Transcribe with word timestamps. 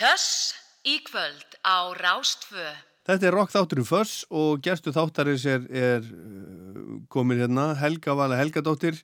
Þess 0.00 0.54
í 0.88 0.94
kvöld 1.04 1.58
á 1.60 1.92
Rástfö. 1.92 2.70
Þetta 3.04 3.26
er 3.28 3.34
rock 3.36 3.50
þátturinn 3.52 3.84
Föss 3.84 4.22
og 4.32 4.62
gerstu 4.64 4.94
þáttarins 4.96 5.42
er, 5.44 5.66
er 5.68 6.06
uh, 6.06 7.02
komin 7.12 7.42
hérna 7.42 7.74
Helga 7.76 8.14
Vala 8.16 8.38
Helgadóttir. 8.40 8.96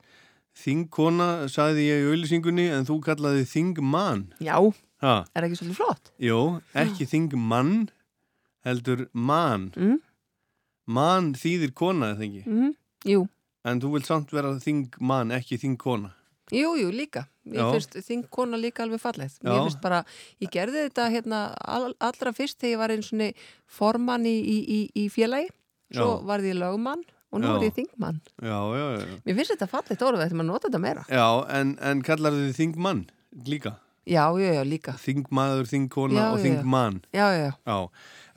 Þingkona, 0.56 1.51
sagði 1.53 1.85
ég 1.90 2.01
í 2.01 2.09
auðlýsingunni 2.09 2.64
en 2.72 2.88
þú 2.88 2.96
kallaði 3.04 3.45
Þingmann. 3.51 4.22
Já, 4.40 4.56
ha, 5.04 5.14
er 5.37 5.45
ekki 5.45 5.59
svolítið 5.61 5.80
flott? 5.82 6.09
Jú, 6.17 6.40
ekki 6.81 7.04
Þingmann 7.13 7.74
heldur 8.65 9.04
mann 9.13 9.69
Mm. 9.76 9.99
Mann 10.88 11.35
þýðir 11.37 11.74
kona, 11.76 12.15
eða 12.15 12.24
ekki? 12.24 12.44
Mm. 12.49 12.72
Jú, 13.04 13.26
en 13.69 13.85
þú 13.85 13.92
vilt 13.99 14.08
samt 14.08 14.33
vera 14.33 14.56
Þingmann, 14.65 15.37
ekki 15.37 15.60
Þingkona 15.60 16.15
jú, 16.55 16.77
jú, 16.78 16.91
líka. 16.95 17.27
Já. 17.47 17.70
finnst 17.73 17.95
þingkona 18.09 18.59
líka 18.59 18.83
alveg. 18.83 19.01
Já. 19.02 19.47
Mér 19.47 19.62
finnst 19.66 19.83
bara, 19.83 20.05
ég 20.42 20.51
gerði 20.51 20.87
þetta 20.88 21.11
hérna 21.15 21.42
all, 21.62 21.95
allra 22.01 22.33
fyrst 22.34 22.59
þegar 22.61 22.73
ég 22.73 22.79
var 22.83 22.95
eins 22.97 23.12
og 23.12 23.45
formann 23.66 24.27
í, 24.27 24.34
í, 24.34 24.57
í, 24.66 24.80
í 25.05 25.09
félagi. 25.11 25.51
Svo 25.95 26.19
Já. 26.19 26.23
varði 26.27 26.51
ég 26.51 26.59
lögumann 26.59 27.05
og 27.30 27.41
nú 27.43 27.47
Já. 27.47 27.57
er 27.57 27.66
ég 27.69 27.74
þingmann. 27.77 28.21
Já, 28.43 28.59
já, 28.74 28.87
já 28.98 29.19
Mér 29.27 29.37
finnst 29.38 29.55
þetta 29.55 29.69
fallegt 29.71 30.02
orðið, 30.02 30.23
þetta 30.24 30.38
maður 30.41 30.51
nota 30.51 30.69
þetta 30.69 30.83
meira. 30.83 31.05
Já, 31.11 31.27
en, 31.61 31.74
en 31.83 32.02
kallar 32.07 32.35
þið 32.35 32.55
Þingmann 32.59 33.05
líka 33.47 33.77
Já, 34.07 34.30
já, 34.38 34.52
já, 34.55 34.63
líka. 34.63 34.93
Þingmaður, 35.02 35.66
Þingkona 35.66 36.15
Já, 36.15 36.27
og 36.30 36.38
já, 36.38 36.43
já. 36.43 36.45
Þingmann 36.47 37.01
Já, 37.10 37.27
já, 37.35 37.38
já. 37.43 37.52
Já, 37.66 37.79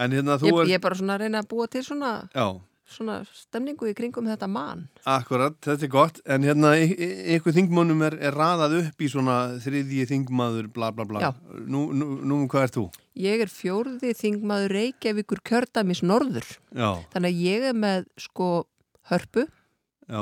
en 0.02 0.16
hérna 0.18 0.38
þú 0.42 0.50
Ég, 0.50 0.56
er 0.64 0.72
ég 0.72 0.80
er 0.80 0.82
bara 0.82 0.98
svona 0.98 1.18
að 1.18 1.26
reyna 1.26 1.44
að 1.44 1.50
búa 1.52 1.68
til 1.70 1.84
svona, 1.86 2.14
Já, 2.34 2.48
svona 2.90 3.20
stemningu 3.36 3.88
í 3.90 3.94
kringum 3.98 4.28
þetta 4.30 4.48
mann. 4.50 4.88
akkurat, 5.06 5.56
þetta 5.66 5.86
er 5.86 5.92
gott 5.94 6.20
en 6.26 6.46
hérna 6.48 6.72
ykkur 6.80 7.56
þingmönnum 7.56 8.04
er, 8.08 8.18
er 8.30 8.36
raðað 8.38 8.76
upp 8.80 9.02
í 9.02 9.10
svona 9.12 9.38
þriðji 9.64 10.08
þingmaður 10.10 10.70
bla 10.74 10.92
bla 10.96 11.06
bla. 11.10 11.32
Nú, 11.66 11.88
nú, 11.94 12.10
nú 12.26 12.40
hvað 12.52 12.68
er 12.68 12.76
þú? 12.76 12.86
Ég 13.20 13.44
er 13.46 13.52
fjórði 13.52 14.14
þingmaður 14.16 14.76
Reykjavíkur 14.78 15.42
kjördamis 15.46 16.04
norður. 16.06 16.48
Já, 16.74 16.92
Þannig 17.14 17.34
að 17.34 17.42
ég 17.46 17.66
er 17.72 17.80
með 17.86 18.06
sko 18.22 18.52
hörpu, 19.10 19.48
já, 20.10 20.22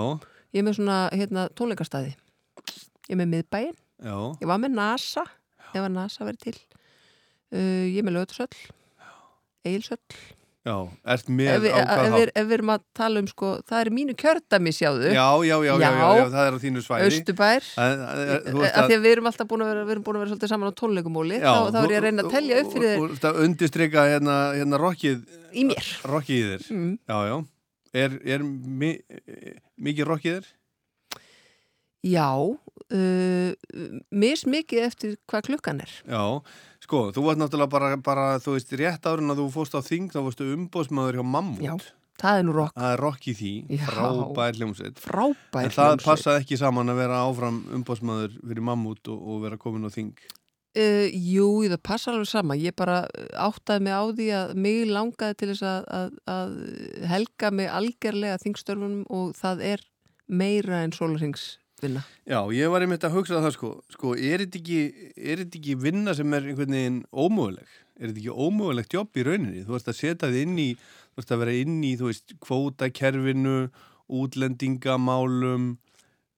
ég 0.55 0.61
er 0.61 0.65
með 0.69 0.79
svona 0.79 1.01
hérna 1.13 1.49
tónleikastæði. 1.57 2.15
Ég 3.07 3.13
er 3.15 3.21
með 3.21 3.33
miðbæin, 3.35 3.75
já 4.03 4.17
ég 4.41 4.49
var 4.49 4.63
með 4.63 4.75
NASA, 4.79 5.23
ef 5.73 5.83
að 5.83 5.93
NASA 5.95 6.27
verið 6.27 6.47
til. 6.47 6.57
Uh, 7.47 7.85
ég 7.87 8.01
er 8.01 8.07
með 8.07 8.19
lögutsöll, 8.19 8.49
eilsöll. 9.67 10.01
Já, 10.67 10.75
ert 11.15 11.29
með 11.31 11.61
við- 11.63 11.71
á 11.71 11.79
hvað 11.87 12.09
hátt? 12.11 12.31
ef 12.35 12.47
við 12.49 12.55
erum 12.57 12.71
að 12.73 12.81
tala 12.99 13.21
um 13.23 13.27
sko, 13.31 13.51
það 13.69 13.79
er 13.85 13.89
mínu 13.95 14.15
kjördami 14.19 14.73
sjáðu, 14.75 15.11
Já, 15.15 15.27
já, 15.47 15.55
já, 15.63 15.73
já, 15.73 15.75
já, 15.79 15.91
Já. 15.95 16.09
já, 16.17 16.25
það 16.33 16.47
er 16.49 16.57
á 16.57 16.59
þínu 16.65 16.81
svæði 16.83 17.07
Östubær. 17.07 17.69
Er- 17.77 18.43
þú 18.51 18.63
ert 18.67 18.77
Af 18.81 18.89
því 18.89 18.97
að 18.97 19.03
við 19.07 19.11
erum 19.15 19.29
alltaf 19.31 19.47
búin 19.47 19.63
að 19.63 19.71
vera, 19.71 19.85
við 19.87 19.93
erum 19.95 20.03
búin 20.09 20.17
að 20.19 20.23
vera 20.25 20.31
svolítið 20.33 20.51
saman 20.53 20.67
á 20.67 20.73
tónleikumóli, 20.81 21.37
Já, 21.39 21.53
þá, 21.55 21.71
þá 21.71 21.79
er 21.79 21.89
ég 21.93 21.97
að 22.01 22.05
reyna 22.07 22.23
að 22.27 22.31
telja 22.35 22.59
upp 22.65 22.73
fyrir 22.75 22.99
Og 23.05 23.15
það 23.23 23.39
undistrykka 23.47 24.05
hérna, 24.11 24.35
hérna 24.59 24.81
rockið 24.83 25.23
í 25.55 25.63
mér. 25.71 25.87
Rockið 26.03 26.37
í 26.37 26.45
þér 26.51 26.71
Mm. 26.75 26.93
Já, 27.07 27.17
já 27.31 27.37
Er, 27.97 28.11
er 28.27 28.43
mi, 28.43 28.91
mikið 29.79 30.05
rockið 30.11 30.33
þér? 30.41 30.47
Já, 32.07 32.29
uh, 32.93 33.51
mismikið 34.13 34.83
eftir 34.85 35.15
hvað 35.27 35.47
klukkan 35.49 35.81
er. 35.81 35.91
Já, 36.07 36.21
sko, 36.87 37.03
þú 37.11 37.23
varst 37.27 37.41
náttúrulega 37.43 37.71
bara, 37.75 37.93
bara 37.99 38.25
þú 38.39 38.55
veist, 38.57 38.73
rétt 38.79 39.07
árun 39.11 39.33
að 39.35 39.41
þú 39.43 39.47
fórst 39.57 39.75
á 39.75 39.81
þing 39.83 40.09
þá 40.13 40.19
varstu 40.23 40.47
umbóðsmaður 40.55 41.19
hjá 41.19 41.25
Mammut 41.35 41.65
Já, 41.67 41.75
það 42.23 42.39
er 42.39 42.45
nú 42.47 42.53
rock. 42.55 42.73
Það 42.79 42.93
er 42.95 43.01
rock 43.03 43.27
í 43.27 43.33
því, 43.37 43.51
Já. 43.75 43.83
frábær 43.91 44.57
hljómsveit 44.61 45.03
Frábær 45.03 45.67
En 45.67 45.75
það 45.75 45.91
hljómsveit. 45.91 46.07
passaði 46.07 46.41
ekki 46.45 46.59
saman 46.63 46.89
að 46.95 47.01
vera 47.03 47.19
áfram 47.27 47.59
umbóðsmaður 47.81 48.39
fyrir 48.39 48.65
Mammut 48.71 49.11
og, 49.11 49.19
og 49.35 49.43
vera 49.45 49.59
komin 49.61 49.85
á 49.85 49.91
þing 49.91 50.15
Uh, 50.77 51.07
jú, 51.09 51.63
það 51.65 51.79
passar 51.81 52.13
alveg 52.13 52.27
sama. 52.29 52.53
Ég 52.53 52.75
bara 52.77 52.99
áttaði 53.33 53.81
mig 53.87 53.95
á 53.97 54.03
því 54.13 54.25
að 54.37 54.51
mig 54.61 54.83
langaði 54.85 55.37
til 55.39 55.47
þess 55.49 55.63
að, 55.65 55.87
að, 55.89 56.11
að 56.29 56.51
helga 57.09 57.49
mig 57.57 57.71
algerlega 57.79 58.37
þingstörfunum 58.43 58.99
og 59.09 59.31
það 59.39 59.63
er 59.71 59.81
meira 60.29 60.83
en 60.85 60.93
sólarhengsvinna. 61.77 62.03
Já, 62.25 62.39
ég 62.53 62.69
var 62.71 62.81
einmitt 62.81 63.03
að 63.05 63.15
hugsa 63.17 63.41
það 63.41 63.53
sko, 63.55 63.69
sko 63.93 64.13
er 64.15 64.43
þetta 64.45 64.59
ekki, 64.59 64.79
er 65.15 65.41
þetta 65.43 65.59
ekki 65.59 65.75
vinna 65.81 66.13
sem 66.15 66.33
er 66.33 66.47
einhvern 66.49 66.73
veginn 66.73 67.01
ómöguleg? 67.13 67.67
Er 67.99 68.09
þetta 68.11 68.21
ekki 68.21 68.33
ómögulegt 68.37 68.93
jobb 68.93 69.17
í 69.17 69.25
rauninni? 69.25 69.65
Þú 69.65 69.75
ert 69.77 69.91
að 69.91 69.97
setja 69.99 70.29
þið 70.29 70.41
inn 70.43 70.57
í, 70.61 70.69
þú 71.13 71.23
ert 71.23 71.31
að 71.35 71.41
vera 71.43 71.57
inn 71.61 71.77
í, 71.83 71.91
þú 71.97 72.09
veist, 72.11 72.33
kvótakerfinu, 72.45 73.57
útlendingamálum, 74.07 75.67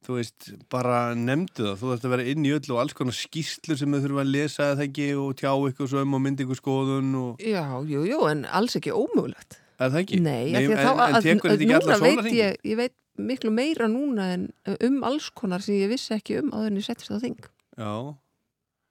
þú 0.06 0.18
veist, 0.20 0.52
bara 0.72 1.00
nefndu 1.16 1.66
það. 1.70 1.80
Þú 1.82 1.94
ert 1.96 2.06
að 2.08 2.14
vera 2.16 2.28
inn 2.34 2.46
í 2.48 2.54
öll 2.56 2.72
og 2.74 2.84
alls 2.84 2.96
konar 2.98 3.16
skýrslu 3.18 3.78
sem 3.80 3.96
þau 3.96 4.04
þurfa 4.06 4.24
að 4.24 4.34
lesa 4.36 4.70
eða 4.74 4.88
ekki 4.88 5.10
og 5.20 5.34
tjá 5.40 5.52
ykkur 5.72 5.92
svo 5.92 6.04
um 6.06 6.16
og 6.20 6.24
myndi 6.24 6.46
ykkur 6.48 6.62
skoðun 6.62 7.12
og, 7.20 7.44
Já, 7.44 7.66
jú, 7.88 8.06
jú, 8.08 8.22
en 8.32 8.46
alls 8.48 8.80
ekki 8.80 8.96
ómögulegt. 8.96 9.60
er 9.80 9.92
það 9.94 10.02
ekki? 10.04 10.18
Nei, 10.24 10.50
því 10.56 10.64
en, 10.66 10.80
þá 10.80 10.90
en 10.92 11.04
að, 11.20 11.22
tekur 11.28 11.52
þetta 11.54 11.64
ekki 11.64 11.70
veit 11.76 11.86
sólarhengi? 12.00 12.34
ég, 12.40 12.58
ég 12.68 12.80
veit 12.80 12.96
miklu 13.20 13.52
meira 13.54 13.90
núna 13.92 14.32
en 14.36 14.48
um 14.86 15.04
alls 15.08 15.30
konar 15.36 15.64
sem 15.64 15.80
ég 15.80 15.92
vissi 15.92 16.16
ekki 16.16 16.40
um 16.42 16.54
áður 16.54 16.72
en 16.72 16.80
ég 16.80 16.88
settist 16.88 17.14
á 17.14 17.20
þing. 17.22 17.50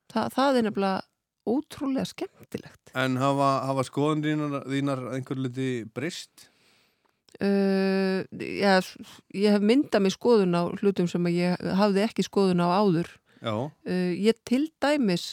Þa, 0.09 0.29
það 0.35 0.61
er 0.61 0.69
nefnilega 0.69 1.01
ótrúlega 1.49 2.05
skemmtilegt. 2.09 2.93
en 2.95 3.17
hafa, 3.21 3.49
hafa 3.69 3.85
skoðun 3.89 4.23
þínar, 4.25 4.63
þínar 4.69 5.05
einhver 5.17 5.41
liti 5.41 5.71
breyst? 5.95 6.49
Uh, 7.39 8.25
já, 8.35 8.81
ég 9.37 9.55
hef 9.55 9.63
myndað 9.63 10.05
mig 10.05 10.15
skoðun 10.17 10.57
á 10.59 10.63
hlutum 10.81 11.09
sem 11.11 11.29
ég 11.31 11.61
hafði 11.79 12.03
ekki 12.07 12.25
skoðun 12.27 12.65
á 12.65 12.69
áður. 12.81 13.13
Uh, 13.45 14.13
ég 14.19 14.39
til 14.49 14.67
dæmis 14.83 15.33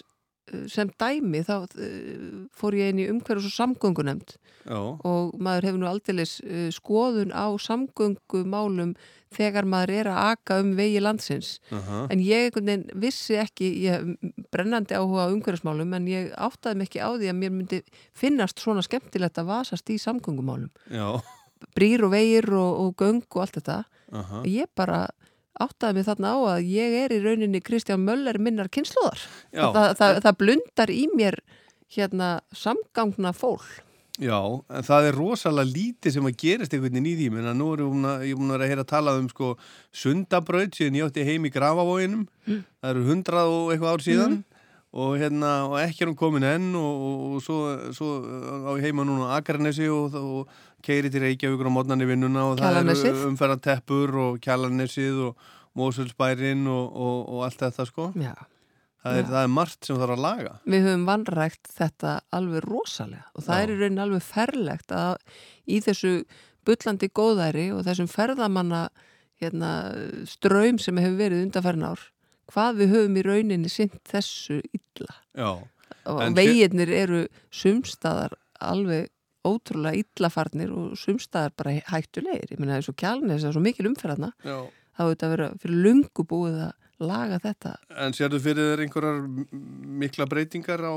sem 0.69 0.91
dæmi 1.01 1.41
þá 1.45 1.55
uh, 1.65 2.47
fór 2.55 2.77
ég 2.77 2.93
inn 2.93 3.03
í 3.03 3.09
umhverjus 3.11 3.47
og 3.49 3.55
samgöngunemnd 3.55 4.35
já, 4.65 4.77
og 4.77 5.35
maður 5.41 5.69
hefur 5.69 5.81
nú 5.81 5.89
aldeilis 5.89 6.37
uh, 6.45 6.67
skoðun 6.73 7.33
á 7.33 7.49
samgöngumálum 7.61 8.95
þegar 9.35 9.67
maður 9.67 9.93
er 9.99 10.09
að 10.11 10.19
aka 10.31 10.59
um 10.63 10.69
vegi 10.77 11.01
landsins. 11.03 11.55
aha, 11.73 12.05
En 12.13 12.21
ég 12.23 12.55
vissi 12.95 13.35
ekki, 13.41 13.67
ég 13.83 14.13
brennandi 14.53 14.95
áhuga 14.95 15.27
á 15.27 15.33
umhverjusmálum 15.33 15.91
en 15.97 16.07
ég 16.07 16.29
áttaði 16.37 16.79
mig 16.79 16.87
ekki 16.89 17.03
á 17.03 17.09
því 17.17 17.31
að 17.31 17.39
mér 17.41 17.51
myndi 17.57 17.81
finnast 18.15 18.61
svona 18.63 18.85
skemmtilegt 18.85 19.41
að 19.41 19.49
vasast 19.51 19.89
í 19.91 19.97
samgöngumálum. 19.99 20.71
já, 20.87 21.19
Brýr 21.75 22.05
og 22.05 22.13
vegir 22.13 22.47
og, 22.53 22.71
og 22.85 22.95
göng 23.01 23.23
og 23.25 23.41
allt 23.43 23.59
þetta. 23.59 23.83
aha. 24.11 24.43
Ég 24.47 24.71
bara 24.75 25.07
áttaði 25.63 25.97
mig 25.97 26.07
þarna 26.07 26.33
á 26.35 26.37
að 26.55 26.69
ég 26.73 26.97
er 27.03 27.15
í 27.15 27.21
rauninni 27.23 27.61
Kristján 27.63 28.03
Möller 28.03 28.39
minnar 28.41 28.69
kynnslóðar. 28.73 29.23
Það, 29.55 29.89
það, 29.99 30.21
það 30.25 30.37
blundar 30.41 30.93
í 30.93 31.03
mér 31.15 31.39
hérna 31.95 32.29
samgangna 32.55 33.31
fól. 33.35 33.61
Já, 34.15 34.39
en 34.71 34.85
það 34.87 35.09
er 35.09 35.17
rosalega 35.19 35.71
lítið 35.75 36.13
sem 36.15 36.27
að 36.29 36.37
gerist 36.39 36.73
einhvern 36.75 36.93
veginn 36.95 37.09
í 37.09 37.15
því, 37.19 37.25
menn 37.33 37.49
að 37.51 37.57
nú 37.59 37.65
er 37.73 37.81
ég 37.83 37.89
búin 37.91 38.07
að, 38.07 38.21
er 38.23 38.37
búin 38.39 38.55
að 38.55 38.83
tala 38.87 39.15
um 39.19 39.25
sko 39.27 39.49
sundabraut 39.91 40.77
síðan 40.77 40.99
ég 41.01 41.09
átti 41.09 41.25
heim 41.27 41.47
í 41.47 41.51
grafavóginum, 41.51 42.21
það 42.47 42.93
eru 42.93 43.03
hundrað 43.09 43.55
og 43.57 43.73
eitthvað 43.73 43.91
ár 43.91 44.05
síðan 44.05 44.37
og 44.95 45.17
hérna, 45.19 45.51
og 45.67 45.75
ekki 45.81 46.05
er 46.05 46.11
hún 46.11 46.17
komin 46.19 46.45
enn 46.47 46.69
og, 46.79 47.03
og, 47.07 47.23
og 47.35 47.43
svo, 47.43 47.57
svo 47.95 48.09
á 48.63 48.71
ég 48.79 48.85
heima 48.87 49.03
núna 49.07 49.27
á 49.27 49.41
Akranesi 49.41 49.89
og, 49.91 50.15
og 50.15 50.49
keiri 50.85 51.11
til 51.11 51.25
Reykjavíkur 51.25 51.67
á 51.67 51.75
mótnarni 51.75 52.07
vinnuna 52.07 52.45
og 52.47 52.57
það 52.57 52.69
Kjalarnesið. 52.69 53.11
eru 53.11 53.29
umferðan 53.33 53.63
teppur 53.67 54.15
og 54.23 54.41
Kjalarnesið 54.45 55.21
og 55.27 55.47
Mósulsbærin 55.75 56.63
og, 56.71 56.85
og, 56.95 57.17
og 57.35 57.41
allt 57.49 57.59
þetta 57.65 57.85
sko. 57.89 58.09
Já. 58.15 58.33
Það 59.05 59.17
er, 59.19 59.25
það 59.29 59.41
er 59.43 59.49
margt 59.53 59.85
sem 59.85 59.97
þarf 60.01 60.13
að 60.15 60.21
laga. 60.23 60.53
Við 60.65 60.85
höfum 60.87 61.03
vanrægt 61.05 61.67
þetta 61.75 62.13
alveg 62.33 62.63
rosalega 62.65 63.27
og 63.35 63.43
það 63.45 63.59
Já. 63.59 63.65
er 63.65 63.73
í 63.73 63.75
rauninni 63.81 64.03
alveg 64.05 64.23
ferlegt 64.25 64.95
að 64.95 65.19
í 65.69 65.81
þessu 65.85 66.13
bullandi 66.65 67.11
góðæri 67.13 67.67
og 67.75 67.83
þessum 67.85 68.07
ferðamanna 68.09 68.87
hérna, 69.43 69.69
ströym 70.31 70.79
sem 70.81 70.97
hefur 71.03 71.19
verið 71.19 71.43
undanferðin 71.45 71.89
ár, 71.91 72.01
hvað 72.51 72.79
við 72.81 72.93
höfum 72.95 73.17
í 73.17 73.23
rauninni 73.25 73.69
sint 73.71 73.97
þessu 74.09 74.61
illa. 74.75 75.15
Já, 75.35 75.49
Og 76.05 76.21
veginnir 76.37 76.89
eru 76.93 77.23
sumstaðar 77.49 78.35
alveg 78.61 79.07
ótrúlega 79.45 79.97
illafarnir 80.03 80.69
og 80.73 80.93
sumstaðar 80.97 81.53
bara 81.57 81.73
hættulegir. 81.89 82.51
Ég 82.53 82.59
meina 82.61 82.77
þessu 82.79 82.93
kjálnis, 82.97 83.41
það 83.41 83.49
er 83.49 83.55
svo 83.57 83.63
mikil 83.65 83.87
umferðana, 83.89 84.29
já. 84.45 84.57
þá 84.97 85.01
er 85.05 85.11
þetta 85.15 85.27
að 85.29 85.33
vera 85.35 85.47
fyrir 85.63 85.81
lungu 85.85 86.25
búið 86.29 86.59
að 86.67 87.07
laga 87.09 87.39
þetta. 87.43 87.73
En 88.05 88.13
sérðu 88.17 88.39
fyrir 88.45 88.69
þér 88.71 88.83
einhverjar 88.85 89.21
mikla 90.05 90.27
breytingar 90.31 90.85
á 90.85 90.93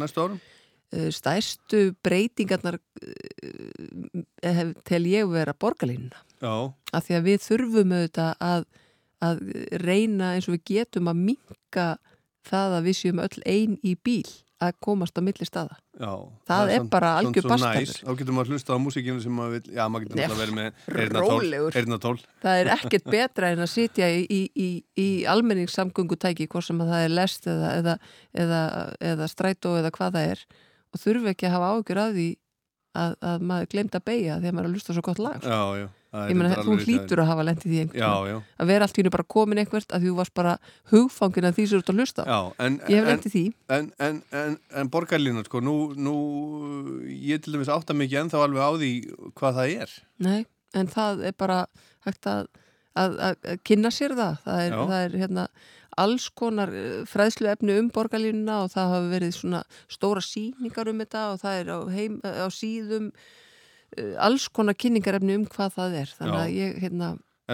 næstu 0.00 0.22
árum? 0.26 0.40
Eh, 0.92 1.08
Stærstu 1.14 1.80
breytingarnar 2.04 2.78
eh, 3.02 4.52
hef- 4.54 4.76
tel 4.84 5.04
ég 5.08 5.28
vera 5.32 5.52
borgarlínuna. 5.54 6.20
Já, 6.40 6.72
Af 6.92 7.04
því 7.08 7.16
að 7.18 7.26
við 7.28 7.42
þurfum 7.48 7.92
auðvitað 7.96 8.32
að, 8.40 8.64
að 9.24 9.42
reyna 9.84 10.34
eins 10.36 10.48
og 10.48 10.56
við 10.56 10.64
getum 10.74 11.10
að 11.12 11.24
minka 11.30 11.88
það 12.48 12.78
að 12.78 12.86
við 12.88 12.96
séum 13.00 13.20
öll 13.24 13.42
ein 13.48 13.76
í 13.84 13.96
bíl 14.00 14.28
að 14.60 14.74
komast 14.84 15.16
á 15.16 15.24
milli 15.24 15.46
staða. 15.48 15.78
Já, 15.96 16.12
Það 16.48 16.70
er 16.74 16.82
bara 16.92 17.10
algjör 17.20 17.46
næs. 17.48 17.94
Þá 18.04 18.10
getur 18.18 18.36
maður 18.36 18.50
hlusta 18.52 18.76
á 18.76 18.78
músíkinu 18.80 19.22
sem 19.24 19.32
maður 19.32 19.54
vil, 19.56 19.72
já, 19.76 19.82
maður 19.88 20.04
getur 20.04 20.20
náttúrulega 20.20 20.40
verið 20.40 20.56
með 20.58 21.70
heyrnatól. 21.78 22.16
Það 22.44 22.60
er 22.60 22.70
ekkert 22.74 23.08
betra 23.14 23.52
en 23.54 23.64
að 23.64 23.70
sitja 23.72 24.10
í, 24.12 24.20
í, 24.28 24.40
í, 24.52 24.68
í 25.00 25.06
almenningssamgöngutæki 25.32 26.48
hvort 26.52 26.68
sem 26.68 26.82
að 26.84 26.92
það 26.92 27.06
er 27.06 27.14
lest 27.16 27.48
eða, 27.48 27.70
eða, 27.78 27.96
eða, 28.44 28.60
eða 29.12 29.30
strætó 29.32 29.74
eða 29.80 29.94
hvað 29.96 30.18
það 30.18 30.34
er 30.34 30.44
og 30.90 31.04
þurfi 31.04 31.32
ekki 31.32 31.48
að 31.48 31.56
hafa 31.56 31.72
ágjur 31.76 32.02
að 32.04 32.18
því 32.18 32.28
að, 33.00 33.16
að 33.32 33.48
maður 33.52 33.72
glemt 33.72 33.96
að 33.96 34.06
beigja 34.10 34.38
þegar 34.42 34.56
maður 34.58 34.68
er 34.68 34.70
að 34.70 34.76
hlusta 34.76 34.96
svo 34.96 35.06
gott 35.08 35.24
lag. 35.24 35.40
Já, 35.46 35.60
já. 35.80 35.88
Ég 36.10 36.34
reyndar 36.34 36.64
þú 36.66 36.76
hlýtur 36.82 37.20
að 37.22 37.28
hafa 37.30 37.42
lendið 37.46 37.66
því 37.70 37.80
einhvern 37.84 38.00
veginn. 38.02 38.30
já, 38.34 38.38
Að 38.58 38.70
vera 38.72 38.86
allt 38.86 38.96
í 38.96 39.00
hennu 39.00 39.12
bara 39.14 39.26
komin 39.30 39.60
einhvert 39.62 39.92
að 39.94 40.06
þú 40.08 40.14
varst 40.18 40.34
bara 40.34 40.54
hugfangin 40.90 41.46
að 41.46 41.58
því 41.58 41.66
sem 41.70 41.78
þú 41.78 41.82
ert 41.84 41.92
að 41.92 42.00
hlusta. 42.00 42.24
já. 42.26 42.38
En, 42.66 42.78
Ég 42.90 42.96
hef 42.98 43.04
en, 43.04 43.10
lendið 43.12 43.34
því. 43.36 43.42
en, 43.76 43.90
en, 44.06 44.22
en, 44.40 44.56
en 44.80 44.90
borgarlínan, 44.90 45.46
sko, 45.46 45.60
nú, 45.62 45.76
nú, 45.94 46.14
ég 47.14 47.44
til 47.44 47.54
dæmis 47.54 47.70
átta 47.70 47.94
mikið 47.94 48.24
ennþá 48.24 48.42
alveg 48.42 48.66
á 48.66 48.70
því 48.74 48.92
hvað 49.38 49.60
það 49.60 49.76
er. 49.84 49.94
Nei, 50.26 50.40
en 50.74 50.90
það 50.90 51.22
er 51.30 51.36
bara 51.38 51.60
hægt 52.08 52.26
að, 52.26 52.48
að, 52.98 53.20
að, 53.30 53.52
kynna 53.70 53.92
sér 53.94 54.16
það. 54.18 54.40
Það 54.48 54.64
er, 54.64 54.80
það 54.80 55.04
er 55.04 55.20
hérna 55.22 55.46
alls 56.00 56.26
konar 56.38 56.70
eh, 56.74 57.02
fræðslu 57.08 57.50
efni 57.50 57.76
um 57.78 57.90
borgarlínuna 57.94 58.64
og 58.64 58.72
það 58.74 58.92
hafa 58.94 59.10
verið 59.10 59.36
svona 59.36 59.62
stóra 59.90 60.22
síningar 60.24 60.90
um 60.90 61.02
þetta 61.02 61.24
og 61.34 61.40
það 61.42 61.60
er 61.62 61.70
á, 61.70 61.78
heim, 61.94 62.18
á 62.24 62.46
síðum 62.54 63.10
alls 64.22 64.48
konar 64.54 64.76
kynningarefni 64.78 65.36
um 65.38 65.46
hvað 65.50 65.74
það 65.78 65.98
er. 66.02 66.14
Þannig 66.18 66.36
Já. 66.36 66.42
að 66.42 66.56
ég, 66.56 66.76
hérna, 66.84 67.08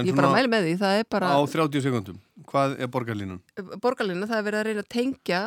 ég 0.07 0.19
bara 0.19 0.33
mæli 0.35 0.51
með 0.53 0.67
því. 0.67 0.75
Það 0.83 0.99
er 1.01 1.07
bara 1.17 1.31
á 1.33 1.41
30 1.53 1.87
sekundum, 1.87 2.19
hvað 2.51 2.77
er 2.81 2.91
borgarlínan? 2.93 3.41
borgarlínuna, 3.85 4.29
það 4.31 4.41
er 4.41 4.49
verið 4.51 4.61
að 4.61 4.69
reyna 4.71 4.85
að 4.85 4.91
tengja 4.97 5.41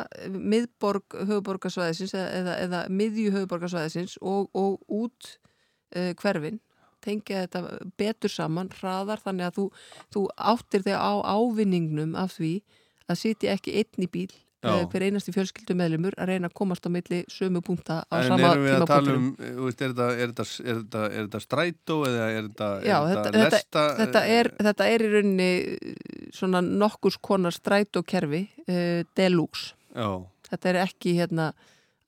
miðborg 0.54 1.20
höfuborgarsvæðisins 1.20 2.16
eða, 2.16 2.32
eða, 2.40 2.56
eða 2.66 2.82
miðju 3.02 3.36
höfuborgarsvæðisins 3.36 4.18
og, 4.20 4.50
og 4.54 4.80
út 4.88 5.36
uh, 5.94 6.12
hverfin 6.20 6.60
tengja 7.04 7.46
þetta 7.46 7.88
betur 8.00 8.32
saman 8.32 8.70
hraðar 8.76 9.22
þannig 9.24 9.48
að 9.48 9.56
þú, 9.56 9.66
þú 10.12 10.24
áttir 10.52 10.84
þig 10.84 10.98
á 11.00 11.12
ávinningnum 11.24 12.16
af 12.18 12.36
því 12.36 12.54
að 13.10 13.20
sitja 13.22 13.54
ekki 13.56 13.78
einn 13.80 14.04
í 14.04 14.10
bíl 14.10 14.32
hver 14.60 15.04
einasti 15.06 15.32
fjölskyldu 15.32 15.74
meðlumur 15.78 16.14
að 16.20 16.34
reyna 16.34 16.50
að 16.50 16.56
komast 16.60 16.84
á 16.84 16.90
milli 16.92 17.22
sömu 17.32 17.62
punkta 17.64 18.02
á 18.04 18.14
En 18.20 18.28
sama 18.28 18.50
tímapunktunum 18.58 19.28
um, 19.30 19.64
veist, 19.64 19.80
er 19.80 19.94
er 19.96 20.32
er 20.34 20.50
er 20.68 21.22
þetta 21.24 21.40
strætó 21.40 21.96
eða 22.08 22.26
er 22.28 22.48
þetta, 22.50 22.68
Já, 22.84 22.96
er 22.98 23.08
þetta, 23.08 23.22
þetta 23.24 23.38
þetta, 23.38 23.56
lesta? 23.56 23.84
þetta, 24.00 24.24
er, 24.36 24.50
þetta 24.68 24.88
er 24.92 25.04
í 25.04 25.10
rauninni 25.14 25.50
svona 26.36 26.60
nokkurs 26.60 27.16
konar 27.24 27.56
strætókerfi 27.56 28.42
uh, 28.66 29.00
deluxe. 29.16 29.72
Já, 29.96 30.10
þetta 30.50 30.72
er 30.72 30.80
ekki 30.84 31.16
hérna 31.16 31.52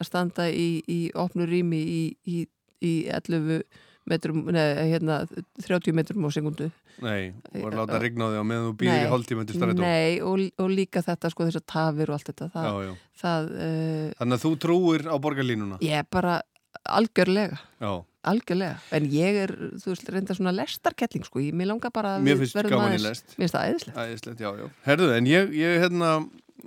að 0.02 0.10
standa 0.10 0.50
í, 0.50 0.82
í 0.84 1.00
opnu 1.14 1.46
rými 1.48 1.80
í, 1.80 2.02
í, 2.28 2.44
í 2.84 2.92
11 3.08 3.64
metrum, 4.10 4.44
neða 4.50 4.84
hérna 4.90 5.16
30 5.62 5.94
metrum 5.96 6.26
á 6.26 6.30
sekundu 6.34 6.68
nei, 7.02 7.32
og 7.62 7.74
láta 7.76 8.00
rigna 8.02 8.26
á 8.26 8.30
því 8.32 8.40
á 8.42 8.44
meðan 8.50 8.68
þú 8.68 8.76
býðir 8.82 9.04
í 9.04 9.10
hálftíma 9.12 9.44
til 9.48 9.58
strætó. 9.58 9.82
Nei, 9.82 10.20
og, 10.26 10.42
og 10.58 10.70
líka 10.72 11.02
þetta 11.06 11.30
sko 11.32 11.46
þessar 11.48 11.66
tafir 11.74 12.10
og 12.12 12.18
allt 12.18 12.30
þetta 12.32 12.48
það, 12.54 12.66
Já, 12.68 12.88
já. 12.88 12.94
það 13.22 13.52
uh, 13.52 14.08
Þannig 14.20 14.38
að 14.38 14.46
þú 14.46 14.52
trúir 14.66 15.06
á 15.06 15.16
borgarlínuna? 15.22 15.78
ég 15.86 16.02
er 16.02 16.08
bara 16.10 16.40
algjörlega 16.88 17.58
Já, 17.78 17.92
algjörlega, 18.32 18.76
en 18.98 19.08
ég 19.12 19.40
er 19.44 19.54
þú 19.82 19.92
veist, 19.94 20.12
reynda 20.14 20.36
svona 20.38 20.54
lestarkelling 20.56 21.26
sko, 21.26 21.42
ég, 21.42 21.54
mér 21.56 21.70
langar 21.72 21.92
bara 21.94 22.16
mér 22.22 22.40
finnst 22.42 22.58
gaman 22.70 22.96
í 22.96 23.02
lest. 23.02 23.34
mér 23.36 23.46
finnst 23.46 23.56
það 23.58 23.72
æðislegt, 23.72 23.98
Æðislegt, 24.02 24.42
já, 24.42 24.50
já. 24.62 24.70
Herðu, 24.86 25.10
en 25.16 25.28
ég, 25.30 25.52
ég 25.58 25.82
hérna, 25.84 26.12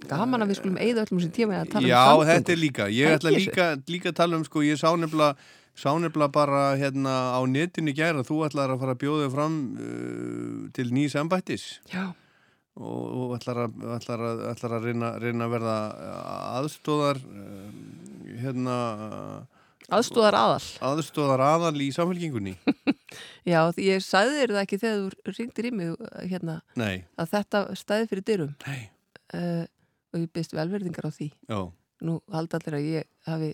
gaman 0.09 0.43
að 0.45 0.51
við 0.51 0.59
skulum 0.61 0.79
eigða 0.81 1.05
öllum 1.05 1.21
sem 1.23 1.33
tíma 1.35 1.61
tala 1.71 1.89
já, 1.89 2.01
um 2.11 2.25
þetta 2.27 2.53
er 2.55 2.59
líka. 2.59 2.87
Ég 2.91 3.15
ætla 3.17 3.31
líka, 3.33 3.67
líka 3.89 4.11
að 4.11 4.17
tala 4.19 4.39
um, 4.39 4.43
sko, 4.47 4.63
ég 4.65 4.79
sá 4.81 4.89
nefnilega, 4.99 5.35
sá 5.75 5.91
nefnilega 5.99 6.31
bara 6.33 6.61
hérna 6.79 7.15
á 7.35 7.39
netinu 7.47 7.93
gæra, 7.95 8.23
þú 8.27 8.43
ætlar 8.47 8.73
að 8.73 8.83
fara 8.83 8.95
að 8.95 9.01
bjóða 9.03 9.31
fram 9.33 9.57
uh, 9.75 10.61
til 10.75 10.87
nýs 10.95 11.17
embættis. 11.19 11.65
Já, 11.91 12.13
og, 12.79 13.03
og 13.05 13.35
ætlar 13.39 13.65
að, 13.65 13.75
ætlar 13.97 14.23
að, 14.29 14.45
ætlar 14.53 14.77
að 14.77 14.87
reyna, 14.89 15.11
reyna 15.21 15.47
að 15.47 15.57
verða 15.57 15.75
aðstóðar 16.61 17.21
hérna 18.35 18.77
aðstóðar 19.93 20.37
aðal. 20.39 20.65
aðstóðar 20.89 21.43
aðal 21.45 21.75
í 21.83 21.91
samfélkingunni 21.93 22.55
Já, 23.51 23.59
ég 23.77 24.01
sagði 24.03 24.39
þér 24.39 24.53
það 24.55 24.63
ekki 24.63 24.79
þegar 24.81 25.01
þú 25.03 25.35
ringdir 25.37 25.69
í 25.69 25.71
mig 25.77 26.05
hérna, 26.25 26.59
nei, 26.79 27.05
að 27.21 27.31
þetta 27.35 27.61
stæði 27.77 28.09
fyrir 28.11 28.25
dyrum. 28.29 28.53
Uh, 29.35 29.63
og 30.15 30.23
ég 30.23 30.31
byrst 30.33 30.55
velverðingar 30.55 31.07
á 31.07 31.11
því. 31.13 31.29
Já. 31.51 31.59
Nú 32.05 32.17
halda 32.33 32.59
allir 32.59 32.77
að 32.77 32.87
ég 32.89 33.07
hafi 33.27 33.51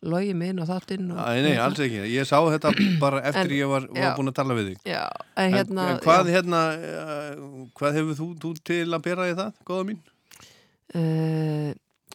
logið 0.00 0.36
mig 0.40 0.52
inn 0.54 0.62
á 0.62 0.66
þáttinn 0.70 1.08
nei, 1.10 1.56
alls 1.60 1.80
ekki, 1.84 1.98
ég 2.08 2.24
sá 2.28 2.38
þetta 2.40 2.70
bara 3.02 3.18
eftir 3.28 3.50
En- 3.50 3.56
ég 3.58 3.68
var, 3.68 3.84
var 3.92 4.14
búin 4.16 4.30
að 4.32 4.36
tala 4.38 4.54
við 4.56 4.70
þig. 4.70 4.78
Já, 4.88 5.02
en 5.36 5.52
hérna 5.58 5.82
en, 5.90 5.98
en 5.98 6.00
hvað 6.06 6.30
hérna 6.32 6.60
uh, 6.78 7.42
hvað 7.76 7.98
hefur 7.98 8.16
þú, 8.22 8.28
þú 8.40 8.52
til 8.70 8.86
að 8.96 9.04
bera 9.04 9.26
í 9.28 9.34
það, 9.36 9.52
góða 9.68 9.84
mín? 9.90 10.00
uh, 10.94 11.70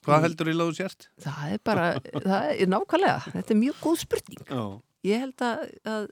Hvað 0.06 0.26
heldur 0.28 0.50
í 0.52 0.54
láðu 0.54 0.76
sért? 0.78 1.08
Það 1.24 1.54
er 1.56 1.62
bara, 1.66 1.86
það 2.14 2.50
er 2.62 2.68
nákvæmlega 2.70 3.22
þetta 3.34 3.54
er 3.56 3.58
mjög 3.62 3.78
góð 3.82 4.02
spurning. 4.04 4.44
Já, 4.52 4.66
ég 5.10 5.24
held 5.24 5.46
að, 5.48 5.64
að 5.90 6.04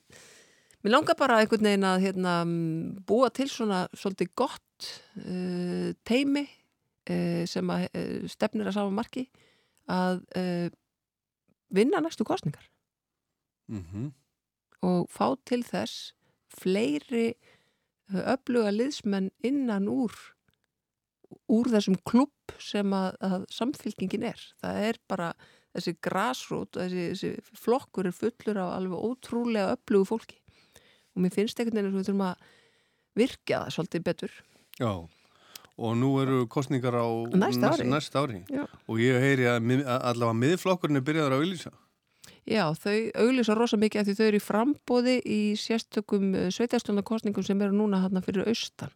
mér 0.84 0.96
langar 0.96 1.18
bara 1.20 1.38
einhvern 1.44 1.68
veginn 1.70 1.86
að 1.90 2.06
hérna, 2.08 2.34
búa 3.10 3.30
til 3.38 3.46
svona 3.54 3.84
svolítið 3.94 4.32
gott 4.42 4.90
uh, 5.22 5.92
teimi 6.10 6.46
uh, 6.48 7.44
sem 7.50 7.70
að 7.76 7.86
stefnir 8.34 8.70
að 8.72 8.78
sama 8.80 8.98
marki 9.02 9.28
að 9.92 10.24
vinna 11.74 12.02
næstu 12.04 12.26
kostningar 12.28 12.70
mhm 13.68 14.12
og 14.84 15.10
fá 15.12 15.34
til 15.48 15.64
þess 15.66 16.12
fleiri 16.54 17.32
uh, 18.12 18.36
öfluga 18.36 18.74
liðsmenn 18.74 19.32
innan 19.46 19.90
úr 19.92 20.14
úr 21.50 21.70
þessum 21.74 21.98
klubb 22.06 22.54
sem 22.62 22.94
að, 22.94 23.16
að 23.26 23.46
samfylkingin 23.52 24.26
er. 24.30 24.42
Það 24.62 24.82
er 24.88 25.00
bara 25.10 25.32
þessi 25.74 25.96
grasrót, 26.06 26.78
þessi, 26.78 27.06
þessi 27.16 27.58
flokkur 27.58 28.10
er 28.10 28.16
fullur 28.16 28.60
af 28.62 28.76
alveg 28.76 29.08
ótrúlega 29.10 29.74
öflugu 29.74 30.10
fólki 30.12 30.40
og 31.14 31.24
mér 31.24 31.34
finnst 31.34 31.60
einhvern 31.60 31.80
veginn 31.80 31.90
að 31.90 31.98
við 31.98 32.08
þurfum 32.10 32.26
að 32.28 32.46
virkja 33.18 33.60
það 33.64 33.74
svolítið 33.76 34.06
betur. 34.08 34.38
Já, 34.80 34.92
og 35.78 35.96
nú 35.98 36.12
eru 36.22 36.44
kostningar 36.52 36.94
á 36.94 37.08
Næsta 37.34 37.74
ári. 37.74 37.88
næsta 37.90 38.22
ári. 38.22 38.44
Og 38.88 39.02
ég 39.02 39.18
heyri 39.22 39.48
að, 39.50 39.72
að 39.82 40.06
allavega 40.12 40.40
miðflokkurinn 40.44 41.02
er 41.02 41.08
byrjaður 41.08 41.38
að 41.38 41.44
auðlýsa 41.44 41.74
Já, 42.44 42.68
þau 42.76 42.96
auglýsa 43.24 43.56
rosa 43.56 43.78
mikið 43.80 44.02
af 44.02 44.08
því 44.08 44.14
þau 44.18 44.26
eru 44.26 44.40
í 44.40 44.44
frambóði 44.44 45.16
í 45.24 45.40
sérstökum 45.60 46.34
sveitastjónarkostningum 46.52 47.46
sem 47.48 47.62
eru 47.64 47.76
núna 47.78 48.02
hann 48.04 48.20
fyrir 48.24 48.50
austan. 48.52 48.92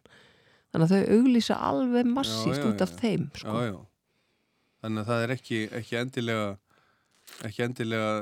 Þannig 0.68 0.84
að 0.84 0.92
þau 0.92 1.16
auglýsa 1.16 1.56
alveg 1.70 2.10
massíft 2.12 2.66
út 2.68 2.84
af 2.84 2.92
já. 2.92 2.98
þeim. 3.00 3.28
Sko. 3.32 3.54
já, 3.56 3.70
já. 3.72 3.78
þannig 4.84 5.00
að 5.00 5.08
það 5.08 5.24
er 5.24 5.34
ekki, 5.38 5.60
ekki 5.80 6.00
endilega 6.02 6.48
ekki 7.48 7.64
endilega 7.64 8.12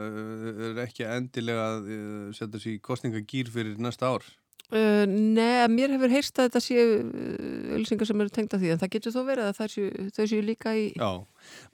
er 0.68 0.80
ekki 0.86 1.06
endilega 1.10 1.66
að 1.72 1.90
uh, 1.90 2.30
setja 2.36 2.62
sér 2.62 2.76
í 2.76 2.82
kostningagýr 2.86 3.50
fyrir 3.52 3.82
næsta 3.82 4.12
ár 4.14 4.26
Uh, 4.66 5.04
nei, 5.06 5.62
mér 5.70 5.92
hefur 5.94 6.10
heyrst 6.10 6.40
að 6.42 6.48
þetta 6.48 6.60
séu 6.64 6.84
uh, 6.98 7.74
auðlýsingar 7.76 8.08
sem 8.08 8.22
eru 8.24 8.32
tengt 8.34 8.54
af 8.56 8.58
því 8.58 8.72
en 8.74 8.80
það 8.80 8.90
getur 8.96 9.12
þó 9.14 9.20
verið 9.28 9.46
að 9.46 9.60
séu, 9.70 10.06
þau 10.16 10.24
séu 10.26 10.40
líka 10.42 10.72
í 10.74 10.88
já, 10.90 11.10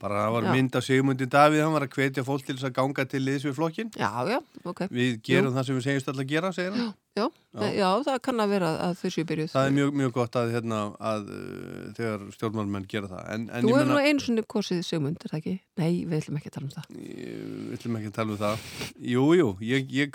bara 0.03 0.19
það 0.19 0.35
var 0.35 0.45
Já. 0.45 0.51
mynd 0.53 0.77
af 0.77 0.85
Sigmundi 0.85 1.27
Davíð 1.33 1.63
hann 1.65 1.73
var 1.73 1.87
að 1.87 1.97
hvetja 1.97 2.25
fólk 2.27 2.45
til 2.45 2.53
þess 2.53 2.67
að 2.69 2.75
ganga 2.77 3.05
til 3.09 3.23
liðs 3.25 3.47
við 3.47 3.55
flokkin 3.57 3.89
Já, 3.97 4.11
já, 4.29 4.37
ok 4.69 4.83
við 4.93 5.17
gerum 5.25 5.57
það 5.57 5.65
sem 5.71 5.79
við 5.79 5.87
segjumst 5.87 6.13
alltaf 6.13 6.21
að 6.21 6.29
gera 6.35 6.53
segir 6.53 6.77
hann 6.77 6.93
Já, 7.17 7.25
Já. 7.57 7.65
já. 7.79 7.89
það 8.05 8.21
kann 8.29 8.45
að 8.45 8.53
vera 8.53 8.71
að 8.85 8.95
þau 9.01 9.09
séu 9.17 9.27
byrjuð 9.33 9.51
það 9.57 9.65
er 9.71 9.75
mjög, 9.81 9.91
mjög 10.03 10.15
gott 10.21 10.37
að, 10.37 10.53
hérna, 10.53 10.85
að 11.01 11.27
uh, 11.33 11.83
þegar 11.97 12.29
stjórnmálmenn 12.37 12.89
gera 12.93 13.09
það 13.09 13.27
en, 13.33 13.49
en 13.49 13.65
Þú 13.65 13.73
hefur 13.73 13.89
nú 13.89 13.97
meina 13.97 14.13
einu 14.13 14.27
sinni 14.29 14.45
kosið 14.53 14.85
Sigmund, 14.85 15.17
er 15.17 15.33
það 15.33 15.41
ekki? 15.41 15.59
Nei, 15.81 15.91
við 16.05 16.19
ætlum 16.21 16.41
ekki 16.41 16.53
að 16.53 16.57
tala 16.59 16.69
um 16.69 16.73
það 16.77 16.97
við 16.97 17.77
ætlum 17.79 18.01
ekki 18.01 18.13
að 18.13 18.17
tala 18.21 18.37
um 18.37 18.41
það 18.45 18.67
jú, 19.13 19.29
jú, 19.41 19.53
ég, 19.65 19.93
ég 19.97 20.13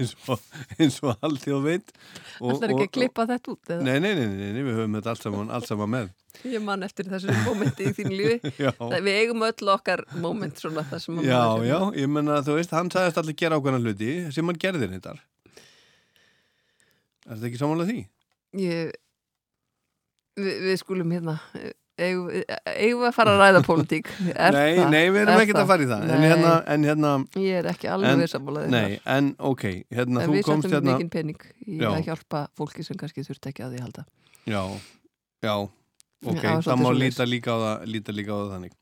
eins 0.00 0.96
og, 1.04 1.12
alltið 1.20 1.54
og 1.56 1.62
veit 1.66 1.92
Það 2.38 2.64
er 2.66 2.72
ekki 2.74 2.86
að 2.86 2.92
klippa 2.96 3.26
þetta 3.28 3.52
út 3.52 3.72
eða? 3.74 3.84
Nei, 3.86 3.98
nei, 4.02 4.12
nei, 4.18 4.26
nei, 4.54 4.62
við 4.62 4.78
höfum 4.78 4.96
þetta 4.98 5.12
allt 5.12 5.26
saman, 5.26 5.50
allt 5.52 5.68
saman 5.68 5.92
með. 5.92 6.08
Ég 6.48 6.64
man 6.64 6.86
eftir 6.86 7.10
þessu 7.10 7.34
mómenti 7.44 7.90
í 7.90 7.92
þínu 7.98 8.16
lífi 8.16 8.52
Við 9.06 9.12
eigum 9.12 9.44
öll 9.46 9.72
okkar 9.74 10.04
móment 10.22 10.62
svona 10.62 10.86
það 10.88 11.04
sem 11.04 11.20
já, 11.26 11.42
já, 11.68 11.76
ég 12.00 12.08
menna 12.10 12.40
þú 12.46 12.56
veist, 12.56 12.72
hann 12.74 12.90
sagðist 12.92 13.20
allir 13.20 13.36
gera 13.42 13.60
ákveðna 13.60 13.82
hluti 13.84 14.16
sem 14.34 14.48
hann 14.48 14.62
gerði 14.64 14.88
þetta. 14.94 15.14
Er 17.28 17.36
þetta 17.36 17.50
ekki 17.50 17.60
samanlega 17.60 17.92
því? 17.92 18.02
Ég, 18.62 18.96
við 20.40 20.76
skulum 20.80 21.12
hérna 21.14 21.38
eigum, 22.02 23.02
við 23.02 23.08
að 23.08 23.14
fara 23.16 23.34
að 23.34 23.42
ræða 23.42 23.62
pólitík 23.68 24.10
nei, 24.22 24.80
nei, 24.92 25.04
við 25.12 25.20
erum 25.24 25.34
Er 25.34 25.44
ekkert 25.44 25.60
að 25.62 25.70
fara 25.72 25.86
í 25.86 25.90
það. 25.90 26.06
En 26.16 26.24
hérna, 26.26 26.54
en 26.74 26.86
hérna, 26.88 27.12
Ég 27.42 27.60
er 27.60 27.68
ekki 27.72 27.90
alveg 27.92 28.24
sammálaðið 28.32 28.74
nei, 28.76 28.96
en 29.16 29.30
ok, 29.52 29.66
hérna, 29.92 30.24
En 30.24 30.32
þú 30.32 30.38
við 30.38 30.48
komst 30.48 30.68
settum 30.68 30.78
hérna, 30.78 30.96
mikinn 30.96 31.12
pening 31.12 31.46
í 31.66 31.78
Já. 31.82 31.90
að 31.92 32.10
hjálpa 32.10 32.42
fólki 32.58 32.86
sem 32.86 32.98
kannski 33.00 33.24
þurft 33.26 33.50
ekki 33.52 33.66
að 33.66 33.76
því 33.76 33.86
halda. 33.86 34.06
já, 34.50 34.62
já, 35.46 35.54
ok, 36.22 36.42
Já, 36.42 36.54
það 36.62 36.80
má 36.82 36.90
líta 36.94 37.26
líka 37.26 37.50
á 37.54 37.58
það, 37.62 37.84
líta 37.92 38.12
líka 38.14 38.32
á 38.32 38.38
það 38.42 38.50
þannig. 38.56 38.74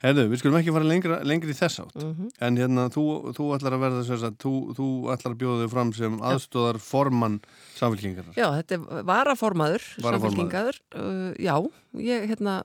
Herðu, 0.00 0.22
við 0.32 0.38
skulum 0.40 0.56
ekki 0.56 0.72
fara 0.72 0.88
lengra, 0.88 1.16
lengri 1.28 1.52
í 1.52 1.58
þess 1.58 1.82
átt. 1.82 1.96
Mhm. 2.00 2.28
En 2.40 2.56
hérna, 2.56 2.86
þú, 2.88 3.02
þú 3.36 3.48
ætlar 3.58 3.74
að 3.76 3.82
verða 3.84 4.16
að 4.16 4.36
þú, 4.40 4.52
þú 4.78 4.86
ætlar 5.12 5.34
að 5.34 5.38
bjóða 5.42 5.60
þau 5.66 5.70
fram 5.74 5.92
sem 5.92 6.16
aðstóðar 6.30 6.78
formann 6.80 7.40
samfélkingarnar. 7.76 8.34
Já, 8.40 8.48
þetta 8.62 8.78
er 8.78 9.04
varaformaður, 9.10 9.84
Varaformaður. 10.00 10.36
samfélkingaður. 10.40 10.80
Uh, 10.96 11.32
já, 11.36 11.54
ég, 12.00 12.28
hérna, 12.32 12.62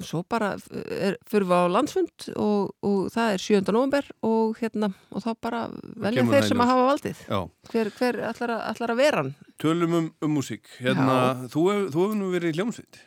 svo 0.00 0.22
bara 0.24 0.54
er, 0.72 1.18
fyrir 1.28 1.44
við 1.50 1.58
á 1.58 1.74
landsfund 1.74 2.28
og, 2.40 2.70
og 2.86 3.10
það 3.12 3.34
er 3.34 3.42
7. 3.44 3.72
november 3.74 4.06
og 4.24 4.54
hérna, 4.62 4.88
og 5.12 5.20
þá 5.26 5.30
bara 5.42 5.64
velja 6.00 6.24
þeir 6.30 6.46
sem 6.48 6.62
að 6.64 6.70
hafa 6.70 6.86
valdið. 6.92 7.18
Já, 7.28 7.40
Hver, 7.74 7.90
hver 7.98 8.20
ætlar, 8.30 8.54
að, 8.54 8.62
ætlar 8.70 8.94
að 8.94 9.02
vera 9.02 9.24
hann? 9.26 9.34
tölum 9.60 9.98
um, 9.98 10.06
um 10.22 10.32
músík. 10.38 10.62
Hérna, 10.80 11.48
þú 11.52 11.66
hef- 11.74 11.90
þú 11.92 12.06
hefur 12.06 12.16
nú 12.22 12.30
verið 12.32 12.54
í 12.54 12.56
hljómsveit. 12.62 13.02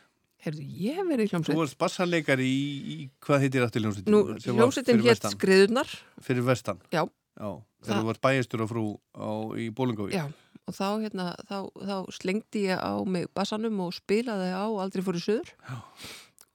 Heyrðu, 0.46 0.64
ég 0.78 0.98
hef 1.00 1.06
verið 1.10 1.26
í 1.26 1.28
Þú 1.28 1.34
hljómsveit. 1.34 1.58
varst 1.58 1.78
bassarleikari 1.82 2.46
í, 2.46 2.64
í, 2.94 2.96
hvað 3.26 3.40
heitir 3.44 3.64
aftur 3.66 3.82
hljómsveitin? 3.82 4.14
Nú, 4.14 4.20
hljómsveitin 4.46 5.00
hétt 5.02 5.08
vestan. 5.10 5.34
Skriðurnar, 5.34 5.94
Fyrir 6.22 6.46
vestan. 6.46 6.78
Já. 6.94 7.02
Já, 7.36 7.48
þegar 7.84 7.98
þú 8.00 8.06
varst 8.12 8.22
bæjastur 8.24 8.62
á 8.62 8.66
frú 8.70 8.84
á, 9.12 9.28
í 9.60 9.66
Bólingavík. 9.76 10.14
já, 10.16 10.24
og 10.64 10.76
þá, 10.78 10.86
hérna, 11.02 11.26
þá, 11.50 11.56
þá 11.90 11.96
slengdi 12.16 12.62
ég 12.70 12.78
á 12.80 12.94
mig 13.04 13.26
bassanum 13.36 13.82
og 13.84 13.92
spilaði 13.98 14.48
á 14.56 14.64
Aldrei 14.70 15.02
fór 15.04 15.18
í 15.18 15.24
söður. 15.26 15.50
Já. 15.66 15.76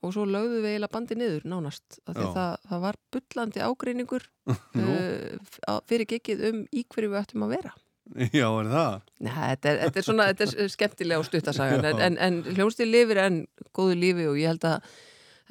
Og 0.02 0.10
svo 0.16 0.24
lögðu 0.26 0.58
við 0.64 0.72
eiginlega 0.72 0.90
bandi 0.96 1.14
niður, 1.20 1.44
nánast. 1.46 2.00
Það, 2.08 2.56
það 2.66 2.80
var 2.82 2.96
bullandi 3.14 3.62
ágreiningur 3.62 4.24
uh, 4.50 5.78
fyrir 5.86 6.08
gigið 6.10 6.42
um 6.48 6.64
í 6.74 6.82
hverju 6.90 7.12
við 7.12 7.20
ættum 7.20 7.44
að 7.46 7.54
vera. 7.54 7.74
já, 8.40 8.48
er 8.48 8.68
það? 8.72 8.98
Nei, 9.22 9.32
þetta 9.52 9.70
er, 9.72 9.78
þetta 9.86 10.00
er 10.02 10.06
svona, 10.08 10.26
þetta 10.32 10.48
er 10.64 10.70
skemmtilega 10.74 11.22
og 11.22 11.28
stuttasagan, 11.28 11.84
en, 11.86 11.98
Já. 12.00 12.06
en, 12.08 12.18
en 12.26 12.40
hljómsdýr 12.56 12.90
lifir 12.90 13.20
enn 13.22 13.40
góðu 13.76 13.96
lífi 14.00 14.26
og 14.30 14.36
ég 14.40 14.50
held 14.52 14.66
að, 14.68 14.90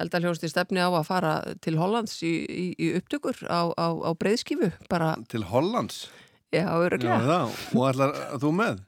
held 0.02 0.16
að 0.18 0.26
hljómsdýr 0.26 0.52
stefni 0.52 0.82
á 0.84 0.88
að 0.92 1.06
fara 1.08 1.32
til 1.64 1.74
Hollands 1.80 2.18
í, 2.26 2.32
í, 2.46 2.66
í 2.76 2.92
upptökur 3.00 3.40
á, 3.48 3.72
á, 3.72 3.86
á 4.04 4.10
breyðskifu, 4.20 4.68
bara, 4.92 5.14
Til 5.32 5.44
Hollands? 5.50 6.04
já, 6.52 6.66
Já, 6.66 6.70
öruglega. 6.84 7.16
er 7.16 7.28
það. 7.32 7.58
Og 7.72 7.86
ætlar 7.88 8.16
þú 8.42 8.50
með? 8.60 8.80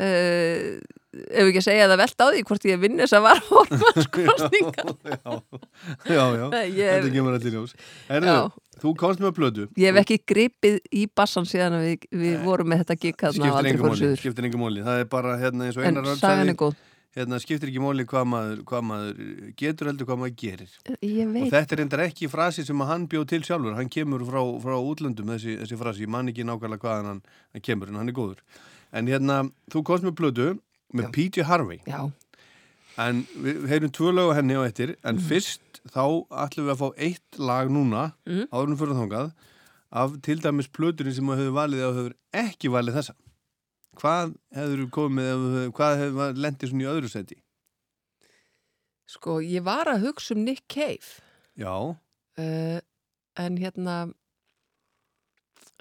Uh, 0.00 0.80
ef 1.36 1.44
ekki 1.50 1.60
að 1.60 1.66
segja 1.66 1.88
það 1.90 2.00
velt 2.00 2.22
á 2.24 2.26
því 2.32 2.42
hvort 2.48 2.62
ég 2.70 2.78
vinn 2.80 2.96
þess 3.02 3.12
að 3.18 3.24
var 3.26 3.40
horfanskostninga. 3.50 4.84
já, 5.12 5.34
já, 6.16 6.24
já. 6.40 6.46
Nei, 6.54 6.64
ég 6.78 6.94
Þetta 6.96 7.10
kemur 7.18 7.36
allir 7.36 7.56
ljós. 7.58 7.74
Herðu, 8.08 8.32
Já. 8.32 8.61
Þú 8.80 8.94
komst 8.98 9.20
með 9.22 9.34
plödu. 9.36 9.66
Ég 9.80 9.92
hef 9.92 10.00
ekki 10.02 10.18
gripið 10.32 10.78
í 10.94 11.04
bassan 11.10 11.48
síðan 11.48 11.76
að 11.78 11.84
við, 11.88 12.06
við 12.22 12.38
vorum 12.46 12.72
með 12.72 12.84
þetta 12.84 12.96
gig 13.02 13.26
hérna 13.26 13.50
á 13.52 14.16
Skiptir 14.22 14.48
engum 14.48 14.64
móli. 14.64 14.86
Það 14.86 15.04
er 15.04 15.12
bara 15.12 15.36
hérna 15.40 15.68
eins 15.68 15.78
og 15.78 15.86
einar 15.86 16.08
er 16.08 16.56
góð. 16.56 16.80
hérna 17.12 17.38
skiptir 17.42 17.68
ekki 17.68 17.82
móli 17.82 18.06
hvað 18.08 18.28
maður, 18.32 18.60
hvað 18.68 18.84
maður 18.88 19.22
getur 19.60 19.90
heldur 19.90 20.08
hvað 20.08 20.20
maður 20.22 20.36
gerir. 20.40 20.76
Ég 21.04 21.34
Og 21.42 21.52
þetta 21.52 21.76
er 21.76 21.84
endar 21.84 22.04
ekki 22.06 22.30
frasi 22.32 22.64
sem 22.64 22.84
hann 22.88 23.06
bjóð 23.12 23.26
til 23.34 23.42
sjálfur. 23.44 23.76
Hann 23.76 23.92
kemur 23.92 24.24
frá, 24.24 24.40
frá 24.64 24.76
útlöndum 24.80 25.34
þessi, 25.34 25.58
þessi 25.60 25.80
frasi. 25.80 26.06
Ég 26.06 26.12
man 26.12 26.32
ekki 26.32 26.46
nákvæmlega 26.48 26.86
hvaðan 26.86 27.10
hann, 27.10 27.22
hann 27.52 27.66
kemur 27.68 27.92
en 27.92 28.00
hann 28.00 28.08
er 28.08 28.16
góður. 28.16 28.40
En 28.96 29.08
hérna, 29.08 29.42
þú 29.72 29.84
komst 29.88 30.08
með 30.08 30.16
plödu 30.20 30.48
með. 30.92 31.12
P.J. 31.12 31.44
Harvey. 31.48 31.80
Já, 31.88 32.08
En 32.98 33.22
við 33.40 33.66
heyrum 33.70 33.90
tvö 33.90 34.12
lög 34.12 34.34
henni 34.36 34.54
á 34.54 34.62
eftir. 34.68 34.96
En 35.04 35.16
Mhm. 35.16 35.24
fyrst 35.28 35.80
þá 35.88 36.26
ætlum 36.30 36.66
við 36.68 36.74
að 36.74 36.80
fá 36.82 36.88
eitt 36.98 37.38
lag 37.38 37.68
núna, 37.68 38.12
Mhm. 38.26 38.48
áðurum 38.52 38.76
fyrir 38.78 38.98
þangað, 39.00 39.32
af 39.92 40.20
til 40.22 40.38
dæmis 40.40 40.68
plöturinn 40.68 41.14
sem 41.14 41.24
hefur 41.26 41.52
valið 41.52 41.80
eða 41.80 41.96
hefur 41.96 42.14
ekki 42.32 42.68
valið 42.68 42.94
þessa. 42.98 43.14
Hvað 43.96 44.34
hefur 44.54 44.86
komið, 44.90 45.28
hefur- 45.32 45.72
hvað 45.72 45.98
hefur 45.98 46.34
lendið 46.34 46.68
svona 46.70 46.82
í 46.84 46.92
öðru 46.92 47.08
seti? 47.10 47.36
sko, 49.06 49.40
ég 49.42 49.62
var 49.62 49.84
að 49.86 50.00
hugsa 50.06 50.30
um 50.34 50.44
Nick 50.44 50.66
Cave. 50.68 51.20
Já, 51.58 51.68
uh, 52.38 52.80
en 53.36 53.56
hérna 53.58 54.14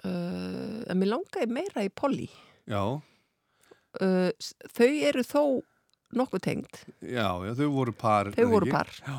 uh, 0.03 0.84
en 0.89 1.00
mér 1.00 1.08
langaði 1.13 1.48
meira 1.48 1.84
í 1.86 1.89
Polly 1.96 2.27
já, 2.68 2.82
uh, 4.01 4.32
þau 4.75 4.89
eru 5.08 5.24
þó 5.24 5.44
nokkuð 6.18 6.41
tengd, 6.48 6.80
já, 7.01 7.27
já, 7.46 7.51
þau 7.60 7.70
voru 7.75 7.94
par. 7.98 8.32
þau 8.36 8.48
voru 8.51 8.72
par 8.72 8.89
Já, 9.01 9.18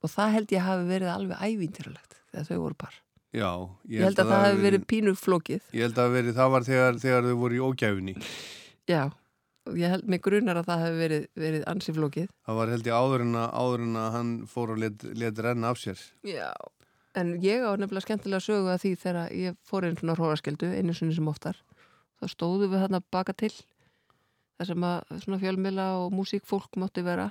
og 0.00 0.10
það 0.12 0.34
held 0.36 0.52
ég 0.56 0.66
hafi 0.66 0.88
verið 0.90 1.12
alveg 1.14 1.44
ævintýralegt 1.46 2.18
þegar 2.32 2.46
þau 2.50 2.58
voru 2.64 2.78
par 2.80 2.94
já. 3.36 3.50
ég, 3.90 4.04
held 4.04 4.18
að 4.24 4.30
það 4.34 4.44
hafi 4.46 4.60
verið 4.64 4.84
pínu 4.90 5.14
flókið 5.18 5.62
Ég 5.76 5.86
held 5.88 5.98
að 6.02 6.12
verið, 6.18 6.34
það 6.40 6.52
var 6.56 6.66
þegar, 6.68 7.00
þegar 7.04 7.28
þau 7.30 7.36
voru 7.44 7.58
í 7.58 7.62
ógæfunni. 7.68 8.14
já, 8.90 9.02
og 9.68 9.78
ég 9.78 9.92
held 9.94 10.08
mig 10.10 10.22
grunar 10.24 10.58
að 10.62 10.68
það 10.72 10.84
hafi 10.86 10.98
verið, 11.04 11.24
verið 11.44 11.64
ansi 11.70 11.94
flókið 11.96 12.28
Það 12.48 12.60
var 12.60 12.74
held 12.74 12.90
ég 12.90 12.98
áður 13.00 13.24
en 13.26 13.34
að, 13.44 13.48
áður 13.62 13.86
en 13.86 13.96
að 14.02 14.12
hann 14.18 14.34
fór 14.50 14.74
og 14.74 14.80
let, 14.82 15.04
let 15.14 15.38
renna 15.46 15.70
af 15.74 15.78
sér. 15.82 16.00
já, 16.26 16.48
en 17.20 17.34
ég 17.42 17.62
á 17.66 17.70
nefnilega 17.78 18.06
skemmtilega 18.06 18.44
sögu 18.44 18.70
að 18.70 18.82
því 18.84 18.94
þegar 19.04 19.32
ég 19.34 19.56
fór 19.66 19.86
einn 19.88 19.96
svona 19.98 20.14
hróraskildu 20.18 20.68
einu 20.78 20.94
sinni 20.94 21.14
sem 21.16 21.26
oftar 21.30 21.58
þá 22.20 22.26
stóðum 22.34 22.70
við 22.74 22.82
þarna 22.84 23.00
baka 23.10 23.32
til 23.34 23.50
þar 24.60 24.68
sem 24.68 24.86
að 24.90 25.12
svona 25.24 25.40
fjölmila 25.40 25.86
og 26.02 26.12
músíkfólk 26.12 26.76
mátti 26.80 27.04
vera. 27.06 27.30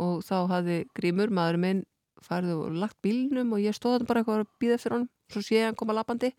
Og 0.00 0.24
þá 0.24 0.36
hafði 0.48 0.78
Grímur, 0.96 1.32
maðurinn 1.36 1.64
minn 1.66 1.82
farið 2.24 2.56
og 2.56 2.80
lagt 2.80 2.98
bílnum 3.04 3.52
og 3.54 3.62
ég 3.62 3.76
stóð 3.76 3.98
þarna 3.98 4.08
bara 4.08 4.22
eitthvað 4.22 4.42
að 4.42 4.50
býða 4.60 4.80
fyrir 4.80 4.96
honum 4.96 5.10
svo 5.30 5.42
sé 5.44 5.62
hann 5.64 5.78
koma 5.78 5.96
lappandi 5.96 6.32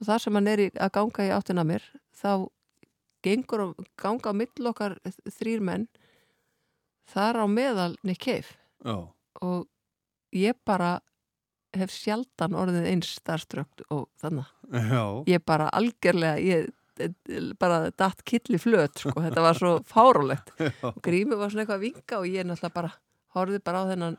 og 0.00 0.08
þar 0.08 0.22
sem 0.24 0.36
hann 0.36 0.50
er 0.50 0.62
að 0.68 0.92
ganga 0.98 1.26
í 1.28 1.32
áttina 1.32 1.64
mér 1.66 1.84
þá 2.16 2.30
gengur 3.24 3.62
og 3.68 3.86
ganga 4.00 4.34
á 4.34 4.34
mill 4.36 4.70
okkar 4.70 4.98
þrýr 5.38 5.64
menn 5.64 5.86
þar 7.12 7.40
á 7.40 7.46
meðal 7.48 7.94
Nick 8.04 8.24
Cave. 8.24 8.56
Já, 8.84 9.08
og 9.44 9.66
ég 10.36 10.56
bara 10.66 10.98
hef 11.74 11.92
sjaldan 11.92 12.56
orðið 12.56 12.88
eins 12.92 13.14
starströkt 13.18 13.84
og 13.90 14.06
þannig. 14.20 14.48
Ég 15.28 15.44
bara 15.44 15.70
algjörlega, 15.74 16.38
ég 16.40 16.68
bara 17.58 17.90
datt 17.98 18.22
killi 18.26 18.58
flöt, 18.60 19.00
sko, 19.02 19.14
þetta 19.18 19.44
var 19.44 19.58
svo 19.58 19.74
fárulegt. 19.92 20.52
Og 20.86 21.00
grími 21.04 21.38
var 21.38 21.52
svona 21.52 21.64
eitthvað 21.64 21.78
að 21.80 21.86
vinka 21.88 22.20
og 22.20 22.28
ég 22.30 22.46
náttúrulega 22.46 22.76
bara 22.76 22.92
horfið 23.34 23.64
bara 23.66 23.82
á 23.82 23.90
þennan 23.90 24.18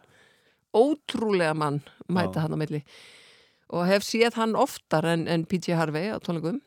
ótrúlega 0.75 1.55
mann 1.55 1.81
mæta 2.11 2.43
hann 2.43 2.55
á 2.55 2.59
milli. 2.59 2.83
Og 3.73 3.87
hef 3.89 4.05
séð 4.05 4.35
hann 4.37 4.55
oftar 4.59 5.07
en, 5.09 5.25
en 5.31 5.45
P.J. 5.49 5.77
Harvey 5.79 6.11
á 6.11 6.19
tónleikum. 6.21 6.59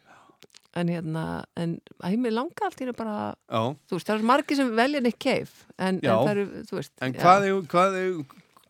En 0.79 0.91
hérna, 0.93 1.45
en 1.59 1.79
að 2.05 2.15
ég 2.15 2.21
mig 2.23 2.33
langa 2.35 2.67
allt 2.67 2.81
hérna 2.81 2.95
bara, 2.95 3.15
já. 3.49 3.63
þú 3.89 3.97
veist, 3.97 4.09
það 4.09 4.19
er 4.19 4.27
margir 4.31 4.59
sem 4.59 4.69
velja 4.77 5.01
Nick 5.03 5.17
Cave, 5.25 5.65
en, 5.79 5.97
en 5.97 6.11
það 6.11 6.33
eru, 6.35 6.45
þú 6.69 6.77
veist. 6.77 6.93
En 7.03 7.15
hvað 7.17 7.47
er, 7.49 7.57
hvað 7.73 7.97
er, 7.99 8.11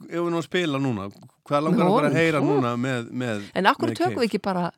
ef 0.06 0.14
við 0.14 0.28
nú 0.32 0.38
að 0.38 0.46
spila 0.46 0.80
núna, 0.80 1.08
hvað 1.48 1.66
langar 1.66 1.90
okkur 1.90 2.06
að 2.06 2.06
honum, 2.06 2.18
heyra 2.20 2.40
svo? 2.40 2.54
núna 2.54 2.72
með, 2.80 3.10
með 3.24 3.48
En 3.58 3.68
akkur 3.72 3.92
tökum 3.98 4.22
við 4.22 4.28
ekki 4.28 4.40
bara 4.46 4.68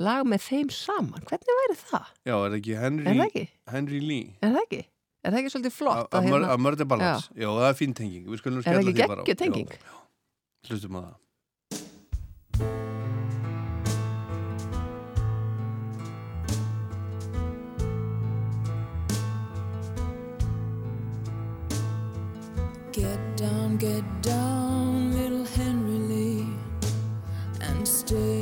lag 0.00 0.24
með 0.28 0.44
þeim 0.48 0.70
saman? 0.74 1.24
Hvernig 1.28 1.56
væri 1.60 1.76
það? 1.80 2.10
Já, 2.24 2.34
er 2.34 2.46
það 2.48 2.58
ekki 2.60 2.76
Henry, 2.80 3.06
Er 3.06 3.18
það 3.20 3.26
ekki? 3.30 3.44
Henry 3.74 4.00
Lee? 4.10 4.28
Er 4.40 4.54
það 4.56 4.62
ekki? 4.66 4.82
Er 5.20 5.34
það 5.34 5.40
ekki 5.42 5.52
svolítið 5.54 5.74
flott? 5.76 6.06
Að 6.08 6.18
að 6.20 6.28
hérna- 6.30 6.52
að 6.54 6.62
Murder 6.66 6.88
Ballads? 6.92 7.28
Já. 7.36 7.48
það 7.48 7.68
er 7.70 7.78
fín 7.82 7.94
tenging. 8.00 8.24
Við 8.30 8.42
skulum 8.42 8.62
Er 8.64 8.68
það 8.70 8.80
ekki 8.84 8.98
geggjuð 9.02 9.40
tenging? 9.44 9.68
Já, 9.68 9.80
já. 9.84 9.98
Hlustum 10.70 10.96
á 10.96 11.00
það. 11.04 11.16
Get 22.92 23.36
down, 23.36 23.76
get 23.76 24.04
down, 24.22 25.12
little 25.12 25.44
Henry 25.44 25.98
Lee, 26.10 26.46
and 27.60 27.86
stay 27.86 28.39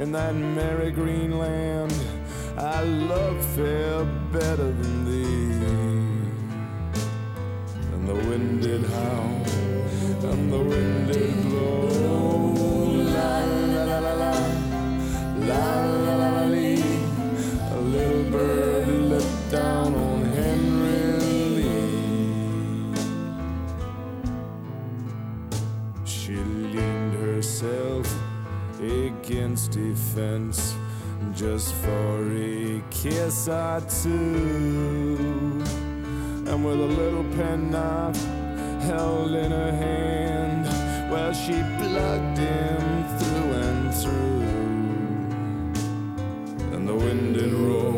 in 0.00 0.12
that 0.12 0.34
merry 0.34 0.90
green 0.90 1.38
land, 1.38 1.94
I 2.56 2.82
love 2.82 3.44
fair 3.54 4.02
better 4.32 4.72
than 4.72 5.04
thee. 5.04 5.50
And 7.92 8.08
the 8.08 8.14
wind 8.14 8.62
did 8.62 8.82
howl, 8.86 9.44
and 10.30 10.50
the 10.50 10.58
wind 10.58 11.12
did 11.12 11.42
blow. 11.44 11.88
La 13.14 13.44
la 13.44 13.84
la 13.84 13.98
la 13.98 14.14
la, 14.22 14.34
la 15.50 15.84
la 15.84 16.14
la 16.16 16.44
la. 16.46 16.60
A 17.72 17.80
little 17.80 18.24
bird 18.30 18.69
fence 29.76 30.74
just 31.32 31.74
for 31.74 32.32
a 32.32 32.82
kiss 32.90 33.48
or 33.48 33.80
two. 34.02 35.62
And 36.46 36.64
with 36.64 36.80
a 36.80 36.86
little 37.00 37.24
penknife 37.36 38.20
held 38.82 39.32
in 39.32 39.52
her 39.52 39.72
hand, 39.72 40.66
well, 41.10 41.32
she 41.32 41.52
plugged 41.52 42.38
him 42.38 43.04
through 43.18 43.52
and 43.52 43.94
through. 43.94 44.40
And 46.74 46.88
the 46.88 46.94
wind 46.94 47.34
did 47.34 47.52
roll, 47.52 47.89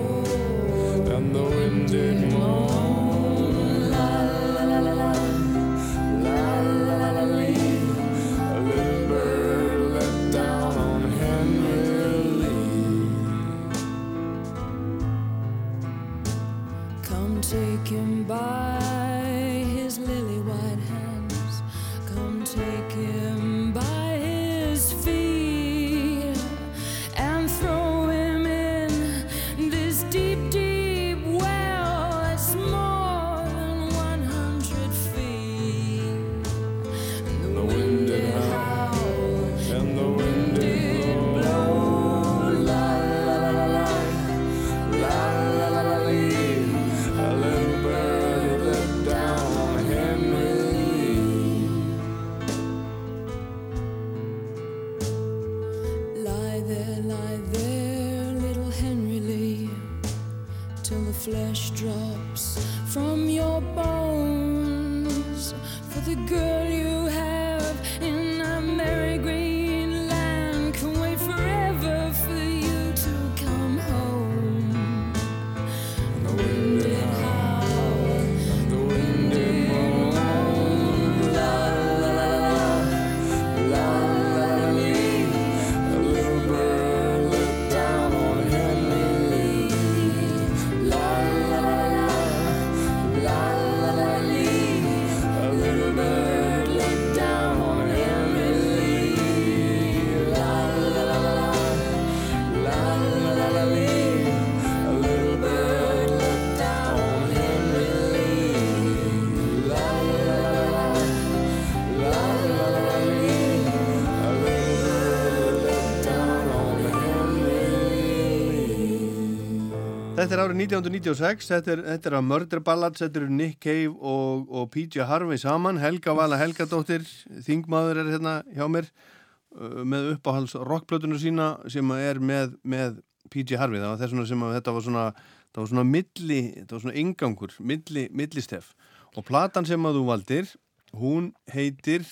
Þetta 120.22 120.36
er 120.36 120.40
árið 120.44 120.60
1996, 120.62 121.48
þetta 121.50 121.70
er, 121.72 121.80
þetta 121.82 122.08
er 122.08 122.14
að 122.14 122.26
Murder 122.28 122.60
Ballads, 122.62 123.00
þetta 123.02 123.18
eru 123.18 123.32
Nick 123.34 123.56
Cave 123.64 123.90
og, 123.90 124.44
og 124.54 124.68
PJ 124.70 125.02
Harvey 125.08 125.40
saman, 125.42 125.80
Helga 125.82 126.14
Vala 126.14 126.38
Helgadóttir, 126.38 127.02
þingmaður 127.42 127.98
er 128.04 128.10
hérna 128.12 128.34
hjá 128.54 128.62
mér 128.70 128.86
uh, 128.86 129.82
með 129.82 130.12
uppáhalds 130.12 130.54
rockplötunum 130.54 131.18
sína 131.18 131.48
sem 131.74 131.90
er 131.96 132.22
með, 132.22 132.54
með 132.62 133.02
PJ 133.34 133.58
Harvey, 133.58 133.82
það 133.82 133.90
var 133.90 133.98
þess 134.04 134.14
vegna 134.14 134.28
sem 134.30 134.46
að 134.46 134.54
þetta 134.60 134.76
var 134.78 134.86
svona, 134.86 135.04
það 135.50 135.62
var 135.64 135.70
svona 135.72 135.86
milli, 135.90 136.40
þetta 136.60 136.76
var 136.76 136.86
svona 136.86 136.98
ingangur, 137.02 137.58
milli, 137.74 138.06
millistef. 138.22 138.70
Og 139.18 139.26
platan 139.26 139.66
sem 139.66 139.90
að 139.90 139.98
þú 139.98 140.06
valdir, 140.12 140.54
hún 141.02 141.32
heitir 141.50 142.06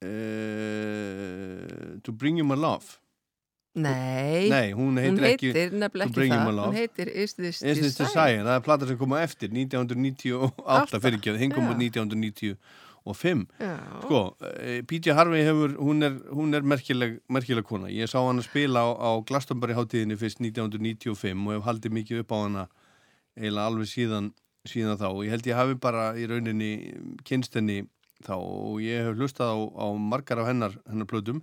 uh, 0.00 2.00
To 2.00 2.16
Bring 2.16 2.40
You 2.40 2.48
My 2.48 2.56
Love. 2.56 3.03
Nei, 3.74 4.48
Nei, 4.52 4.72
hún 4.72 4.98
heitir, 5.02 5.18
hún 5.18 5.24
ekki 5.26 5.48
heitir 5.50 5.72
nefnilega 5.74 6.06
ekki 6.06 6.14
Bring 6.14 6.32
You 6.32 6.42
það, 6.46 6.58
hún 6.68 6.76
heitir 6.78 7.08
Is 7.10 7.34
This 7.34 7.58
Is 7.58 7.80
This 7.82 7.96
Desire, 7.98 8.44
það 8.46 8.54
er 8.54 8.62
plata 8.62 8.86
sem 8.86 8.98
kom 9.00 9.16
á 9.16 9.18
eftir 9.24 9.50
1998 9.50 10.62
Alltaf. 10.62 11.02
fyrir 11.02 11.18
ekki, 11.18 11.34
hinn 11.40 11.54
kom 11.54 11.66
út 11.72 11.80
1995 11.82 12.54
Já, 13.60 13.72
sko, 14.00 14.20
eh, 14.62 14.78
PJ 14.88 15.12
Harvey 15.12 15.42
hefur 15.44 15.74
hún 15.76 16.02
er, 16.06 16.14
hún 16.32 16.54
er 16.54 16.62
merkileg, 16.62 17.18
merkileg 17.28 17.66
kona. 17.68 17.90
Ég 17.92 18.08
sá 18.08 18.16
hann 18.22 18.40
að 18.40 18.46
spila 18.46 18.80
á, 18.80 18.88
á 18.96 19.10
Glastonbury 19.28 19.74
hátíðinni 19.76 20.16
fyrst 20.16 20.40
1995 20.40 21.44
og 21.44 21.52
hef 21.52 21.66
haldið 21.68 21.92
mikið 21.98 22.22
upp 22.22 22.32
á 22.32 22.38
hana 22.46 22.64
eiginlega 23.36 23.66
alveg 23.68 23.90
síðan, 23.90 24.30
síðan 24.64 24.96
þá. 24.96 25.08
Og 25.10 25.20
ég 25.26 25.34
held 25.34 25.50
ég 25.50 25.58
hafi 25.58 25.76
bara 25.76 26.14
í 26.16 26.24
rauninni 26.30 26.72
kynst 27.28 27.58
henni 27.58 27.82
þá. 28.24 28.38
Og 28.40 28.80
ég 28.80 29.04
hef 29.10 29.20
hlustað 29.20 29.52
á, 29.52 29.58
á 29.84 29.86
margar 30.00 30.40
af 30.40 30.48
hennar, 30.48 30.72
hennar 30.88 31.10
plötum 31.10 31.42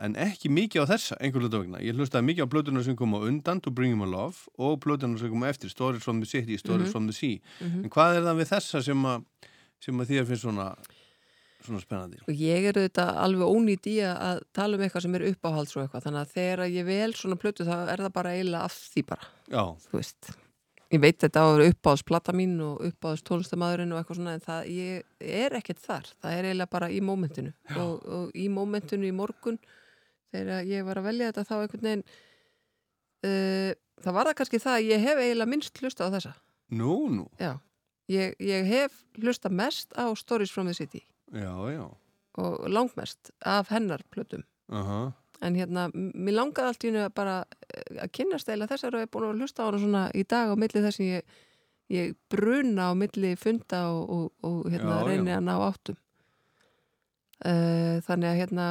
en 0.00 0.16
ekki 0.18 0.50
mikið 0.50 0.82
á 0.82 0.90
þessa 0.90 1.16
einhver 1.22 1.44
hluta 1.44 1.60
vegna. 1.62 1.78
Ég 1.84 1.94
hlustaði 1.94 2.26
mikið 2.32 2.46
á 2.46 2.52
plötunar 2.54 2.84
sem 2.84 2.96
kom 2.98 3.14
á 3.14 3.20
undan 3.22 3.60
To 3.62 3.70
Bring 3.70 3.94
You 3.94 4.00
My 4.00 4.08
Love 4.10 4.50
og 4.58 4.80
plötunar 4.82 5.18
sem 5.20 5.30
kom 5.30 5.44
eftir 5.46 5.70
Stories 5.70 6.02
from 6.02 6.20
the 6.20 6.26
City, 6.26 6.56
Stories 6.58 6.90
from 6.90 7.06
the 7.06 7.14
Sea. 7.14 7.40
En 7.62 7.86
hvað 7.90 8.18
er 8.18 8.26
það 8.26 8.40
við 8.42 8.50
þessa 8.56 8.82
sem 8.82 9.06
að 9.06 9.24
sem 9.84 10.00
að 10.00 10.10
þér 10.14 10.26
finnst 10.32 10.42
svona 10.46 10.68
svona 11.64 11.80
spennandi? 11.80 12.18
og 12.28 12.34
ég 12.36 12.66
er 12.68 12.76
auðvitað 12.76 13.10
alveg 13.24 13.48
ónýtt 13.56 13.86
í 13.88 13.94
að- 14.04 14.42
tala 14.52 14.76
um 14.76 14.82
eitthvað 14.84 15.02
sem 15.06 15.14
er 15.14 15.22
uppáhalds 15.30 15.76
og 15.76 15.82
eitthvað, 15.86 16.02
þannig 16.04 16.20
að 16.20 16.32
þegar 16.34 16.64
ég 16.74 16.84
vel 16.84 17.12
svona 17.16 17.36
plötu 17.40 17.64
þá 17.64 17.76
er 17.88 18.02
það 18.04 18.12
bara 18.12 18.32
eiginlega 18.36 18.64
af 18.64 18.74
því 18.92 19.04
bara, 19.08 19.28
Já, 19.48 19.62
þú 19.86 19.92
veist. 19.96 20.30
Ég 20.92 21.00
veit 21.00 21.18
þetta 21.18 21.40
á 21.40 21.44
að 21.48 21.56
vera 21.56 21.70
uppáhaldsplata 21.72 22.34
mín 22.36 22.60
og 22.60 22.82
uppáhalds 22.84 23.24
tónlistamæðurinn 23.24 23.92
og 23.96 23.98
eitthvað 24.02 24.18
svona 24.20 24.34
en 24.36 24.44
það 24.44 24.68
ég 24.68 25.02
er 25.20 25.56
ekkert 25.56 25.80
þar, 25.80 26.04
það 26.22 26.36
er 26.36 26.44
eiginlega 26.50 26.70
bara 26.70 26.90
í 26.92 27.00
mómentinu. 27.00 27.52
Og, 27.80 28.04
og 28.04 28.30
í 28.36 28.48
mómentinu 28.52 29.08
í 29.08 29.14
morgun 29.16 29.58
þegar 30.34 30.68
ég 30.68 30.86
var 30.86 31.00
að 31.00 31.08
velja 31.08 31.30
þetta 31.30 31.46
þá 31.48 31.54
einhvern 31.62 31.88
veginn 31.88 32.04
uh, 33.24 33.72
það 34.04 34.16
var 34.18 34.28
það 34.30 34.38
kannski 34.40 34.62
það 34.62 34.78
að 34.78 34.88
ég 34.90 35.04
hef 35.08 35.22
eiginlega 35.22 35.52
minnst 35.54 35.80
hlusta 35.82 36.08
á 36.10 36.14
þessa. 36.14 36.34
Nú, 36.74 36.94
nú. 37.12 37.26
Já, 37.40 37.52
ég, 38.10 38.34
ég 38.42 38.68
hef 38.68 39.02
hlusta 39.20 39.50
mest 39.52 39.94
á 39.96 40.10
Stories 40.18 40.52
from 40.52 40.70
the 40.70 40.76
City. 40.76 41.04
Já, 41.34 41.52
já, 41.72 41.84
og 42.40 42.64
langmest 42.70 43.30
af 43.46 43.70
hennar 43.72 44.02
plötum. 44.10 44.42
Aha. 44.72 45.12
En 45.44 45.56
hérna, 45.58 45.88
mér 45.92 46.38
langaði 46.38 46.70
allt 46.70 46.84
í 46.86 46.88
hennu 46.90 47.02
að 47.04 47.14
bara 47.18 47.34
eh, 47.68 47.98
að 48.04 48.12
kynnast 48.16 48.48
eða 48.48 48.68
þessar 48.70 48.94
og 48.96 49.02
ég 49.02 49.08
er 49.08 49.12
búin 49.12 49.26
að 49.28 49.42
hlusta 49.42 49.66
á 49.66 49.68
hana 49.68 49.80
svona 49.82 50.04
í 50.14 50.22
dag 50.30 50.50
á 50.50 50.54
milli 50.56 50.82
þess 50.84 51.02
að 51.02 51.10
ég, 51.10 51.34
ég 51.92 52.14
bruna 52.32 52.88
á 52.88 52.92
milli 52.96 53.34
funda 53.40 53.82
og, 53.92 54.14
og, 54.14 54.26
og 54.46 54.70
hérna, 54.72 55.00
Já, 55.02 55.06
reyni 55.10 55.34
já. 55.34 55.36
að 55.38 55.46
ná 55.48 55.54
áttum. 55.66 55.98
Uh, 57.44 57.98
þannig 58.06 58.30
að 58.30 58.38
hérna 58.40 58.66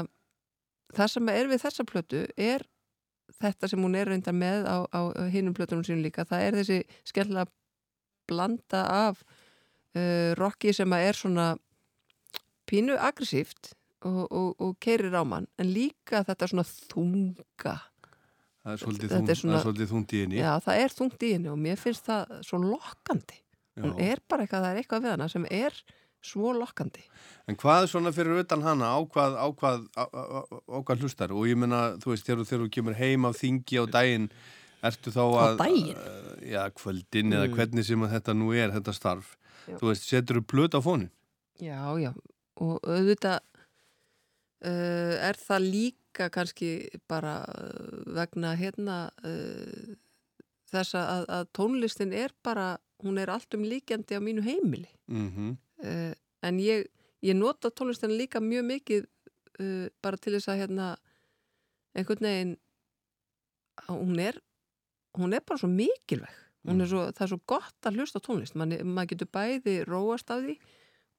það 0.97 1.11
sem 1.15 1.29
er 1.33 1.49
við 1.51 1.61
þessa 1.65 1.85
plötu 1.89 2.23
er 2.37 2.65
þetta 3.41 3.69
sem 3.71 3.81
hún 3.83 3.95
er 3.97 4.09
reyndar 4.11 4.35
með 4.37 4.65
á, 4.69 4.77
á 4.93 5.01
hinnum 5.33 5.55
plötunum 5.57 5.83
sínum 5.85 6.03
líka. 6.05 6.25
Það 6.27 6.43
er 6.47 6.57
þessi 6.59 6.79
skemmtilega 7.09 7.47
blanda 8.29 8.83
af 9.09 9.23
uh, 9.97 10.33
rocki 10.39 10.73
sem 10.75 10.93
er 10.95 11.17
svona 11.17 11.53
pínu 12.69 12.95
aggressíft 12.99 13.73
og, 14.03 14.21
og, 14.31 14.53
og 14.63 14.75
keirir 14.83 15.15
á 15.15 15.23
mann 15.27 15.47
en 15.59 15.71
líka 15.73 16.23
þetta 16.27 16.47
svona 16.51 16.65
þunga. 16.67 17.75
Það 18.63 18.73
er 18.77 18.79
svolítið, 18.79 19.09
þung, 19.11 19.29
er 19.33 19.39
svona- 19.39 19.53
það 19.55 19.59
er 19.59 19.65
svolítið 19.67 19.89
þungt 19.91 20.13
í 20.15 20.21
henni. 20.23 20.37
Já 20.39 20.51
það 20.63 20.83
er 20.85 20.93
þungt 20.99 21.23
í 21.27 21.31
henni 21.35 21.51
og 21.51 21.59
mér 21.59 21.81
finnst 21.81 22.05
það 22.07 22.37
svo 22.47 22.59
lokkandi. 22.63 23.39
Hún 23.83 23.95
Já. 23.97 24.11
er 24.13 24.21
bara 24.29 24.45
eitthvað, 24.45 24.63
það 24.63 24.71
er 24.75 24.79
eitthvað 24.83 25.03
við 25.07 25.13
hana 25.15 25.27
sem 25.33 25.47
er 25.49 25.79
svo 26.25 26.53
lokkandi. 26.55 27.03
En 27.51 27.57
hvað 27.59 27.87
svona 27.91 28.13
fyrir 28.15 28.39
utan 28.43 28.63
hana, 28.63 28.93
á 28.95 28.99
hvað, 29.03 29.37
á 29.37 29.47
hvað, 29.59 29.85
á, 29.99 30.03
á, 30.07 30.41
á 30.47 30.77
hvað 30.79 31.03
hlustar? 31.03 31.33
Og 31.35 31.47
ég 31.49 31.59
meina, 31.59 31.95
þú 31.99 32.13
veist, 32.13 32.27
þegar, 32.27 32.47
þú 32.47 32.69
kemur 32.71 32.97
heim 32.99 33.27
af 33.27 33.39
þingi 33.41 33.81
á 33.81 33.85
daginn, 33.91 34.29
ertu 34.83 35.11
þá 35.11 35.23
Á 35.23 35.35
að... 35.43 35.57
daginn? 35.63 35.97
Uh, 35.99 36.35
já, 36.47 36.61
kvöldin 36.79 37.35
eða 37.35 37.49
hvernig 37.55 37.87
sem 37.87 38.05
þetta 38.15 38.37
nú 38.37 38.53
er, 38.55 38.71
þetta 38.75 38.95
starf. 38.95 39.33
Já. 39.67 39.77
Þú 39.79 39.91
veist, 39.91 40.07
setur 40.07 40.39
þú 40.39 40.45
blöt 40.53 40.77
á 40.77 40.81
fónin? 40.83 41.11
Já, 41.61 41.79
já, 42.01 42.11
og 42.63 42.79
auðvitað 42.81 43.41
uh, 44.63 45.15
er 45.27 45.37
það 45.39 45.67
líka 45.67 46.29
kannski 46.33 46.71
bara 47.09 47.41
uh, 47.45 47.99
vegna 48.15 48.55
hérna 48.59 48.97
uh, 49.23 49.93
þess 50.73 50.97
að, 50.97 51.27
að 51.29 51.51
tónlistin 51.55 52.15
er 52.15 52.33
bara, 52.45 52.73
hún 53.03 53.19
er 53.21 53.31
allt 53.33 53.53
um 53.57 53.65
líkjandi 53.67 54.17
á 54.17 54.21
mínu 54.23 54.45
heimili. 54.45 54.89
Mm 55.11 55.57
Uh, 55.83 56.13
en 56.43 56.59
ég, 56.63 56.87
ég 57.23 57.35
nota 57.35 57.71
tónlistin 57.71 58.15
líka 58.15 58.41
mjög 58.43 58.67
mikið 58.69 59.07
uh, 59.59 59.87
bara 60.03 60.19
til 60.19 60.35
þess 60.37 60.51
að 60.51 60.63
hérna 60.63 60.93
einhvern 61.93 62.27
veginn 62.27 62.55
hún 63.89 64.19
er 64.21 64.39
hún 65.17 65.33
er 65.33 65.43
bara 65.45 65.59
svo 65.61 65.69
mikilvæg. 65.69 66.39
Hún 66.63 66.81
er 66.81 66.87
svo, 66.87 67.03
það 67.11 67.25
er 67.25 67.31
svo 67.33 67.39
gott 67.51 67.87
að 67.87 67.97
hlusta 67.99 68.21
á 68.23 68.25
tónlist. 68.25 68.55
Man, 68.55 68.71
maður 68.87 69.13
getur 69.13 69.29
bæði 69.35 69.75
róast 69.87 70.31
af 70.31 70.45
því 70.45 70.55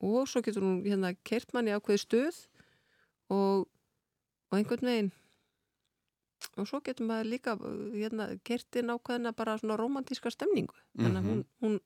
og 0.04 0.28
svo 0.28 0.40
getur 0.44 0.64
hún 0.64 0.80
hérna 0.84 1.12
kert 1.26 1.52
manni 1.54 1.74
ákveði 1.74 2.00
stuð 2.02 2.38
og, 3.32 3.68
og 4.50 4.56
einhvern 4.58 4.88
veginn 4.88 5.12
og 6.60 6.68
svo 6.68 6.80
getur 6.84 7.08
maður 7.08 7.30
líka 7.30 7.54
uh, 7.58 7.92
hérna, 7.94 8.30
kert 8.46 8.80
inn 8.80 8.92
ákveðina 8.92 9.34
bara 9.36 9.58
svona 9.60 9.78
romantíska 9.80 10.32
stemningu. 10.32 10.74
Þannig 10.98 11.20
að 11.20 11.30
hún, 11.30 11.44
hún 11.64 11.78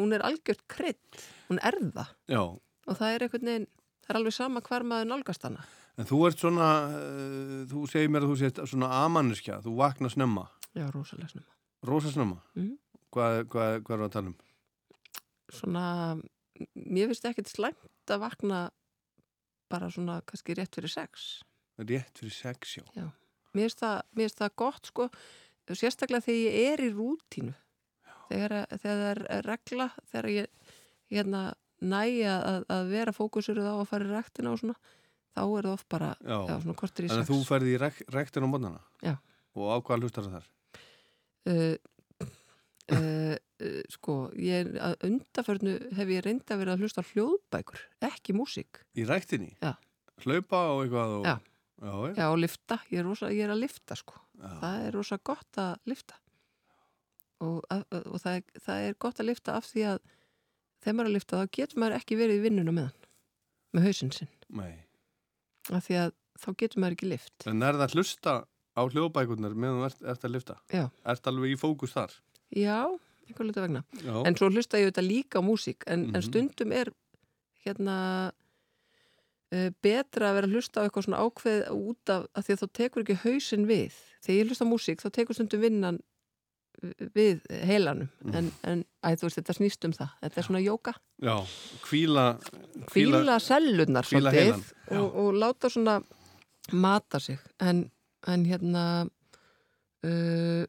hún 0.00 0.16
er 0.16 0.24
algjört 0.26 0.64
krydd, 0.72 1.22
hún 1.50 1.60
er 1.62 1.78
það 1.92 2.10
Já, 2.32 2.42
og 2.42 2.98
það 2.98 3.14
er 3.14 3.26
einhvern 3.26 3.48
veginn, 3.52 3.70
það 4.02 4.14
er 4.14 4.20
alveg 4.20 4.36
sama 4.38 4.62
hvar 4.66 4.86
maður 4.88 5.10
nálgast 5.12 5.48
hana 5.48 5.64
en 6.00 6.08
þú 6.08 6.20
ert 6.28 6.40
svona, 6.40 6.68
uh, 6.88 7.56
þú 7.70 7.84
segir 7.90 8.12
mér 8.12 8.24
að 8.24 8.32
þú 8.32 8.38
sést 8.40 8.60
svona 8.70 8.88
amanniska, 9.04 9.60
þú 9.64 9.74
vakna 9.80 10.10
snemma, 10.12 10.46
Já, 10.72 10.86
rosalega 10.92 11.28
snöma. 11.34 11.52
rosa 11.84 12.12
snemma. 12.12 12.40
Mhm. 12.56 12.78
Hvað, 13.12 13.44
hvað, 13.52 13.82
hvað 13.84 13.98
er 13.98 14.04
að 14.06 14.12
tala 14.12 14.26
um? 14.30 14.36
Svona, 15.52 15.84
mér 16.74 17.10
finnst 17.10 17.26
ekkert 17.28 17.50
slæmt 17.52 18.08
að 18.08 18.22
vakna 18.22 18.70
bara 19.68 19.90
svona 19.90 20.22
kannski 20.24 20.56
rétt 20.56 20.74
fyrir 20.74 20.88
sex. 20.88 21.42
Rétt 21.76 22.16
fyrir 22.18 22.32
sex, 22.32 22.78
já. 22.78 23.10
Mér 23.52 23.68
finnst 23.68 23.82
það, 23.82 24.00
það 24.38 24.56
gott 24.56 24.86
sko, 24.86 25.10
sérstaklega 25.68 26.24
þegar 26.24 26.40
ég 26.40 26.72
er 26.72 26.84
í 26.86 26.90
rútínu. 26.96 27.54
Þegar, 28.32 28.54
þegar 28.72 29.02
það 29.02 29.36
er 29.36 29.46
regla, 29.46 29.86
þegar 30.08 30.28
ég 30.32 30.72
hérna 31.12 31.42
næja 31.82 32.34
að, 32.46 32.66
að 32.72 32.90
vera 32.94 33.14
fókusuruð 33.16 33.68
á 33.68 33.74
að 33.74 33.88
fara 33.90 34.08
í 34.08 34.12
rektina 34.14 34.52
og 34.54 34.60
svona, 34.62 34.76
þá 35.34 35.42
er 35.44 35.66
það 35.66 35.72
oft 35.74 35.88
bara, 35.92 36.10
Já. 36.22 36.36
svona 36.62 36.76
kortur 36.78 37.04
í 37.06 37.10
Þannig 37.10 37.26
sex. 37.26 37.28
að 37.28 37.32
þú 37.32 37.48
ferði 37.50 37.72
í 37.74 37.78
rek 37.82 38.02
rektin 38.16 38.46
á 38.46 38.52
mótnana? 38.52 38.82
Já. 39.04 39.14
Og 39.58 39.68
á 39.68 39.76
hvað 39.84 40.06
hlustar 40.06 40.28
það 40.28 40.36
þar? 40.38 40.50
uh, 41.52 42.26
uh, 42.96 43.36
uh, 43.36 43.80
sko, 43.92 44.16
ég, 44.40 44.72
að 44.80 44.96
undaförnu 45.10 45.76
hef 45.98 46.12
ég 46.16 46.24
reynda 46.24 46.58
verið 46.60 46.76
að 46.76 46.86
hlusta 46.86 47.06
hljóðbækur, 47.12 47.86
ekki 48.08 48.36
músík. 48.38 48.84
Í 48.96 49.06
rektinni? 49.08 49.56
Já. 49.60 49.74
Hlaupa 50.24 50.66
og 50.72 50.84
eitthvað 50.86 51.16
og... 51.20 51.26
Já. 51.28 51.36
Já, 51.82 52.28
og 52.30 52.36
lifta, 52.38 52.76
ég 52.92 53.00
er, 53.00 53.06
rosa, 53.08 53.28
ég 53.34 53.42
er 53.42 53.50
að 53.50 53.64
lifta 53.64 53.96
sko. 53.98 54.20
Já. 54.38 54.52
Það 54.60 54.84
er 54.86 54.92
rosa 54.94 55.16
gott 55.18 55.58
að 55.58 55.72
lifta. 55.90 56.14
Og, 57.42 57.58
að, 57.74 57.82
og 58.06 58.18
það, 58.22 58.36
er, 58.38 58.60
það 58.62 58.86
er 58.88 58.96
gott 59.02 59.20
að 59.22 59.26
lifta 59.32 59.54
af 59.58 59.66
því 59.66 59.84
að 59.90 60.00
þegar 60.82 60.94
maður 60.98 61.06
er 61.08 61.10
að 61.10 61.16
lifta 61.16 61.40
þá 61.42 61.52
getur 61.58 61.80
maður 61.82 61.96
ekki 61.98 62.18
verið 62.20 62.38
í 62.38 62.42
vinnuna 62.44 62.74
með 62.76 62.88
hann, 62.90 63.06
með 63.76 63.86
hausinn 63.88 64.12
sinn. 64.14 64.28
Nei. 64.52 64.72
Af 65.72 65.86
því 65.88 65.96
að 66.02 66.12
þá 66.42 66.48
getur 66.62 66.82
maður 66.82 66.96
ekki 66.98 67.08
lift. 67.10 67.46
En 67.50 67.62
er 67.66 67.78
það 67.78 67.86
að 67.88 67.96
hlusta 67.98 68.34
á 68.72 68.82
hljóðbækurnar 68.88 69.56
meðan 69.58 69.80
þú 69.82 69.88
ert, 69.88 70.04
ert 70.14 70.26
að 70.28 70.34
lifta? 70.36 70.56
Já. 70.72 70.84
Ert 71.14 71.26
alveg 71.32 71.54
í 71.54 71.58
fókus 71.60 71.92
þar? 71.96 72.14
Já, 72.52 72.78
einhver 73.28 73.48
luta 73.48 73.64
vegna. 73.66 73.82
Já. 74.04 74.14
En 74.28 74.38
svo 74.38 74.48
hlusta 74.52 74.78
ég 74.80 74.88
auðvitað 74.90 75.08
líka 75.08 75.42
á 75.42 75.46
músík, 75.46 75.84
en, 75.86 76.06
Mhm. 76.08 76.16
en 76.16 76.22
stundum 76.28 76.72
er 76.72 76.92
hérna 77.66 77.96
uh, 79.52 79.68
betra 79.84 80.30
að 80.30 80.38
vera 80.38 80.48
að 80.48 80.54
hlusta 80.56 80.80
á 80.80 80.84
eitthvað 80.86 81.06
svona 81.08 81.20
ákveð 81.26 81.60
út 81.74 82.12
af, 82.14 82.26
af 82.34 82.46
því 82.46 82.54
að 82.56 82.62
þá 82.62 82.68
tekur 82.78 83.04
ekki 83.04 83.18
hausinn 83.26 83.66
við. 83.68 83.98
Þegar 84.24 84.38
ég 84.40 84.48
hlusta 84.50 84.64
á 84.66 84.72
músík 84.72 85.02
þá 85.04 85.08
tekur 85.18 85.36
stundum 85.38 85.62
vinnan 85.66 86.00
við 87.14 87.42
heilanum. 87.50 88.08
Mhm. 88.24 88.34
en, 88.36 88.50
en 88.62 88.84
æ, 89.04 89.14
þú 89.16 89.28
veist, 89.28 89.38
þetta 89.40 89.56
snýst 89.58 89.86
um 89.88 89.94
það. 89.96 90.14
Þetta 90.22 90.40
er 90.40 90.48
svona 90.48 90.62
jóka, 90.62 90.94
Já. 91.22 91.36
Hvíla... 91.86 92.26
hvíla 92.90 93.38
sellunar 93.38 94.06
já. 94.10 94.98
og, 94.98 95.14
og 95.14 95.34
láta 95.34 95.70
svona 95.70 96.02
mata 96.72 97.20
sig. 97.20 97.38
En, 97.60 97.90
en 98.26 98.46
hérna 98.46 99.06
uh, 100.04 100.64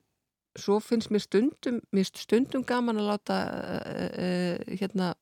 svo 0.55 0.79
finnst 0.79 1.09
mér 1.09 1.25
stundum 1.25 1.81
mér 1.93 2.05
stundum 2.05 2.63
gaman 2.63 3.01
að 3.01 3.09
láta 3.09 3.39
uh, 3.49 4.09
uh, 4.13 4.77
hérna 4.77 5.13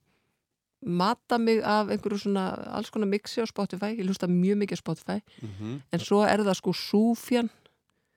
mata 0.82 1.38
mig 1.38 1.62
af 1.64 1.92
einhverju 1.94 2.18
svona 2.24 2.50
alls 2.74 2.90
konar 2.90 3.08
mixi 3.08 3.42
á 3.42 3.46
Spotify, 3.46 3.94
ég 3.96 4.08
hlusta 4.10 4.28
mjög 4.28 4.64
mikið 4.64 4.80
á 4.80 4.84
Spotify. 4.84 5.20
Mm 5.42 5.82
en 5.92 6.00
svo 6.00 6.24
er 6.26 6.44
það 6.44 6.58
sko 6.58 6.74
Súfjan 6.74 7.50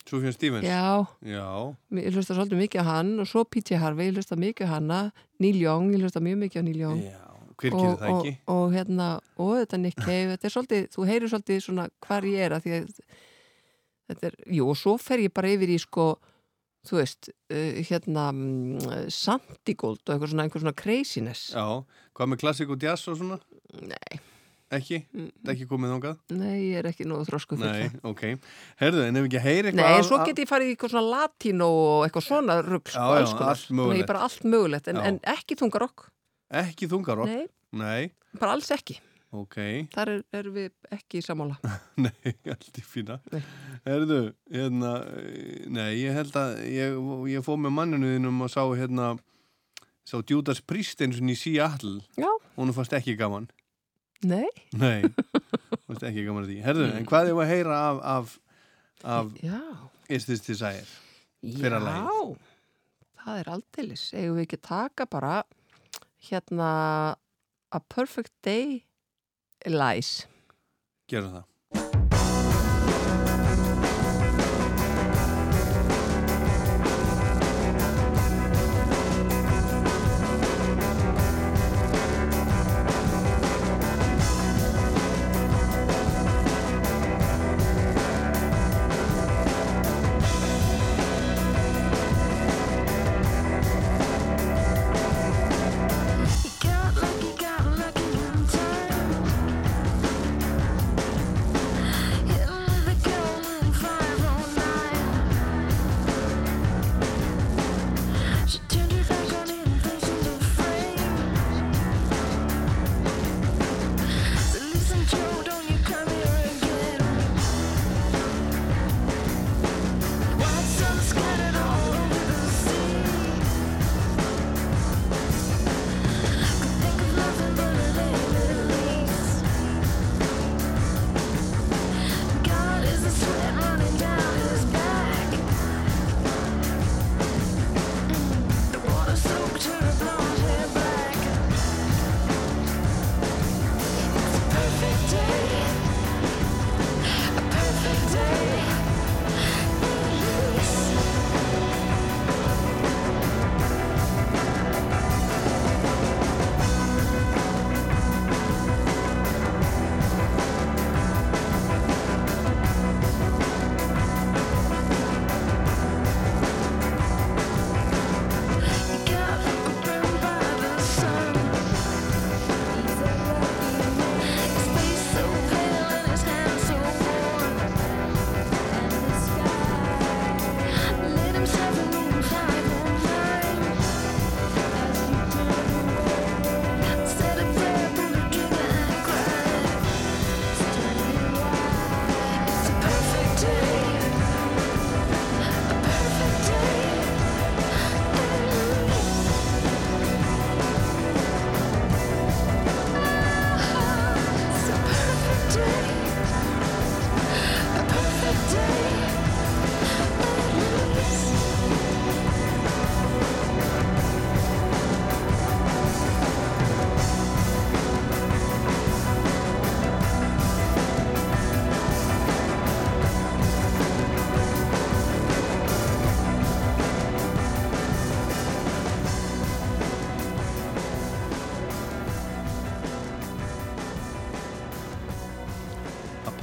Sufjan 0.09 0.35
Stevens? 0.37 0.67
já, 0.69 1.07
Já. 1.25 1.75
ég 1.97 2.13
hlusta 2.13 2.35
svolítið 2.37 2.61
mikið 2.61 2.81
á 2.85 2.87
hann 2.91 3.13
og 3.23 3.29
svo 3.31 3.45
P.J. 3.49 3.79
Harvey, 3.81 4.11
ég 4.11 4.19
hlusta 4.19 4.37
mikið 4.37 4.69
á 4.69 4.75
hanna 4.77 4.99
Neil 5.41 5.57
Young, 5.63 5.95
ég 5.95 6.03
hlusta 6.05 6.21
mjög 6.21 6.43
mikið 6.45 6.61
á 6.61 6.65
Neil 6.67 6.83
Young 6.83 7.05
Já. 7.07 7.23
Hver 7.55 7.71
gerir 7.71 7.97
það 8.01 8.11
ekki? 8.11 8.33
Og, 8.51 8.59
og 8.59 8.73
hérna, 8.75 9.07
og 9.39 9.53
þetta 9.61 9.79
Nick 9.79 10.01
Cave 10.03 10.35
þetta 10.35 10.49
er 10.49 10.53
svolítið, 10.57 10.87
þú 10.91 11.05
heyrir 11.09 11.31
svolítið 11.31 11.61
svona 11.63 11.85
hvar 12.03 12.27
ég 12.27 12.45
er 12.49 12.55
að 12.57 12.65
því 12.65 12.73
að 12.75 12.87
þetta 14.11 14.27
er, 14.29 14.39
jú, 14.59 14.67
og 14.73 14.77
svo 14.81 14.95
fer 15.01 15.23
ég 15.23 15.33
bara 15.33 15.53
yfir 15.55 15.71
í 15.71 15.79
sko, 15.81 16.07
þú 16.85 16.99
veist 16.99 17.31
uh, 17.31 17.79
hérna, 17.89 18.27
mm, 18.35 19.07
Santigold 19.15 20.03
og 20.03 20.17
eitthvað 20.17 20.35
svona, 20.35 20.49
einhver 20.49 20.65
svona 20.65 20.77
craziness 20.83 21.55
Já. 21.55 21.65
Hvað 22.15 22.31
með 22.35 22.43
klassik 22.43 22.75
og 22.75 22.83
jazz 22.85 23.07
og 23.09 23.21
svona? 23.23 23.39
Nei, 23.87 24.19
Ekki? 24.75 24.99
Það 25.15 25.49
er 25.49 25.53
ekki 25.55 25.67
komið 25.71 25.93
þangað? 25.95 26.19
nei, 26.35 26.59
ég 26.73 26.79
er 26.81 26.89
ekki 26.91 27.07
nógu 27.09 27.27
þrosku 27.29 27.59
fyrir 27.61 27.73
Nei, 27.93 28.03
ok. 28.11 28.23
Herðu, 28.83 29.03
en 29.09 29.21
ef 29.21 29.29
ekki 29.29 29.43
heyri 29.45 29.73
það 29.73 29.79
Nei, 29.81 29.89
en 30.01 30.07
svo 30.09 30.19
get 30.25 30.43
ég 30.45 30.51
farið 30.51 30.71
í 30.71 30.75
eitthvað 30.75 30.95
svona 30.95 31.11
latínó 31.15 31.69
og 31.79 32.05
eitthvað 32.09 32.27
svona 32.29 32.59
rugg, 32.67 32.91
sko, 32.91 33.01
Já, 33.01 33.09
já, 33.15 33.23
alls 33.25 33.35
konar. 33.39 33.51
allt 33.55 33.65
Þannig 33.65 33.75
að 33.75 33.81
mögulegt. 33.81 34.03
ég 34.05 34.11
bara 34.13 34.23
allt 34.29 34.47
mögulegt, 34.55 34.89
en, 34.93 35.01
Já. 35.01 35.09
en 35.13 35.19
ekki 35.37 35.59
þungarokk 35.63 36.07
Ekki 36.65 36.89
þungarokk? 36.93 37.35
Nei, 37.35 37.49
Nei. 37.85 38.13
bara 38.41 38.57
alls 38.59 38.71
ekki 38.75 38.99
Ok. 39.35 39.57
Þar 39.91 40.11
er, 40.13 40.21
er 40.39 40.47
við 40.55 40.69
ekki 40.95 41.19
í 41.19 41.23
sammála 41.27 41.57
Nei, 42.05 42.35
allt 42.53 42.77
í 42.79 42.83
fína. 42.87 43.17
Nei. 43.35 43.41
Herðu, 43.83 44.19
hérna, 44.55 44.93
nei, 45.75 45.89
ég 46.05 46.15
held 46.15 46.37
að 46.39 46.53
ég, 46.71 46.95
ég 47.33 47.43
fóð 47.43 47.59
með 47.65 47.75
manninu 47.81 48.13
þínum 48.13 48.45
og 48.47 48.53
sá 48.55 48.63
hérna, 48.79 49.09
sá 50.07 50.21
Judas 50.23 50.61
Priest 50.63 51.03
eins 51.03 51.19
og 51.19 51.27
í 51.27 51.35
Seattle. 51.35 51.97
Já. 52.15 52.31
Hún 52.55 52.71
fannst 52.77 52.95
ekki 52.95 53.17
gaman. 53.19 53.49
Nei, 54.25 54.49
Nei, 54.81 55.03
fannst 55.87 56.05
ekki 56.07 56.25
gaman 56.27 56.45
að 56.47 56.53
því. 56.53 56.59
Herðu, 56.65 56.87
en 56.99 57.09
hvað 57.09 57.31
er 57.31 57.41
að 57.45 57.51
heyra 57.53 57.79
af, 57.91 58.03
af, 58.15 58.37
af 59.05 59.33
Is 60.09 60.27
This 60.29 60.45
Desire? 60.47 60.87
Já, 61.45 61.69
lagið. 61.77 62.39
það 63.25 63.41
er 63.43 63.51
aldeilis. 63.53 64.05
Eigum 64.17 64.39
við 64.39 64.47
ekki 64.47 64.61
taka 64.65 65.07
bara 65.13 65.35
hérna 66.31 66.71
A 67.75 67.81
Perfect 67.93 68.33
Day 68.47 68.81
Lies. 69.69 70.27
Gerum 71.11 71.35
það. 71.37 71.45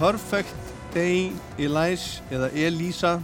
Perfect 0.01 0.55
Day 0.95 1.29
Elise 1.61 2.23
eða 2.33 2.47
Elisa. 2.57 3.19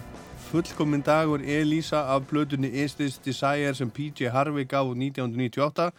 Fullkominn 0.51 1.01
dagur 1.01 1.41
Elisa 1.41 2.03
af 2.13 2.27
blöðunni 2.29 2.69
Is 2.83 2.93
This 2.99 3.17
Desire 3.17 3.73
sem 3.73 3.89
PJ 3.89 4.29
Harvey 4.29 4.67
gaf 4.69 4.85
út 4.85 4.99
1998 5.01 5.89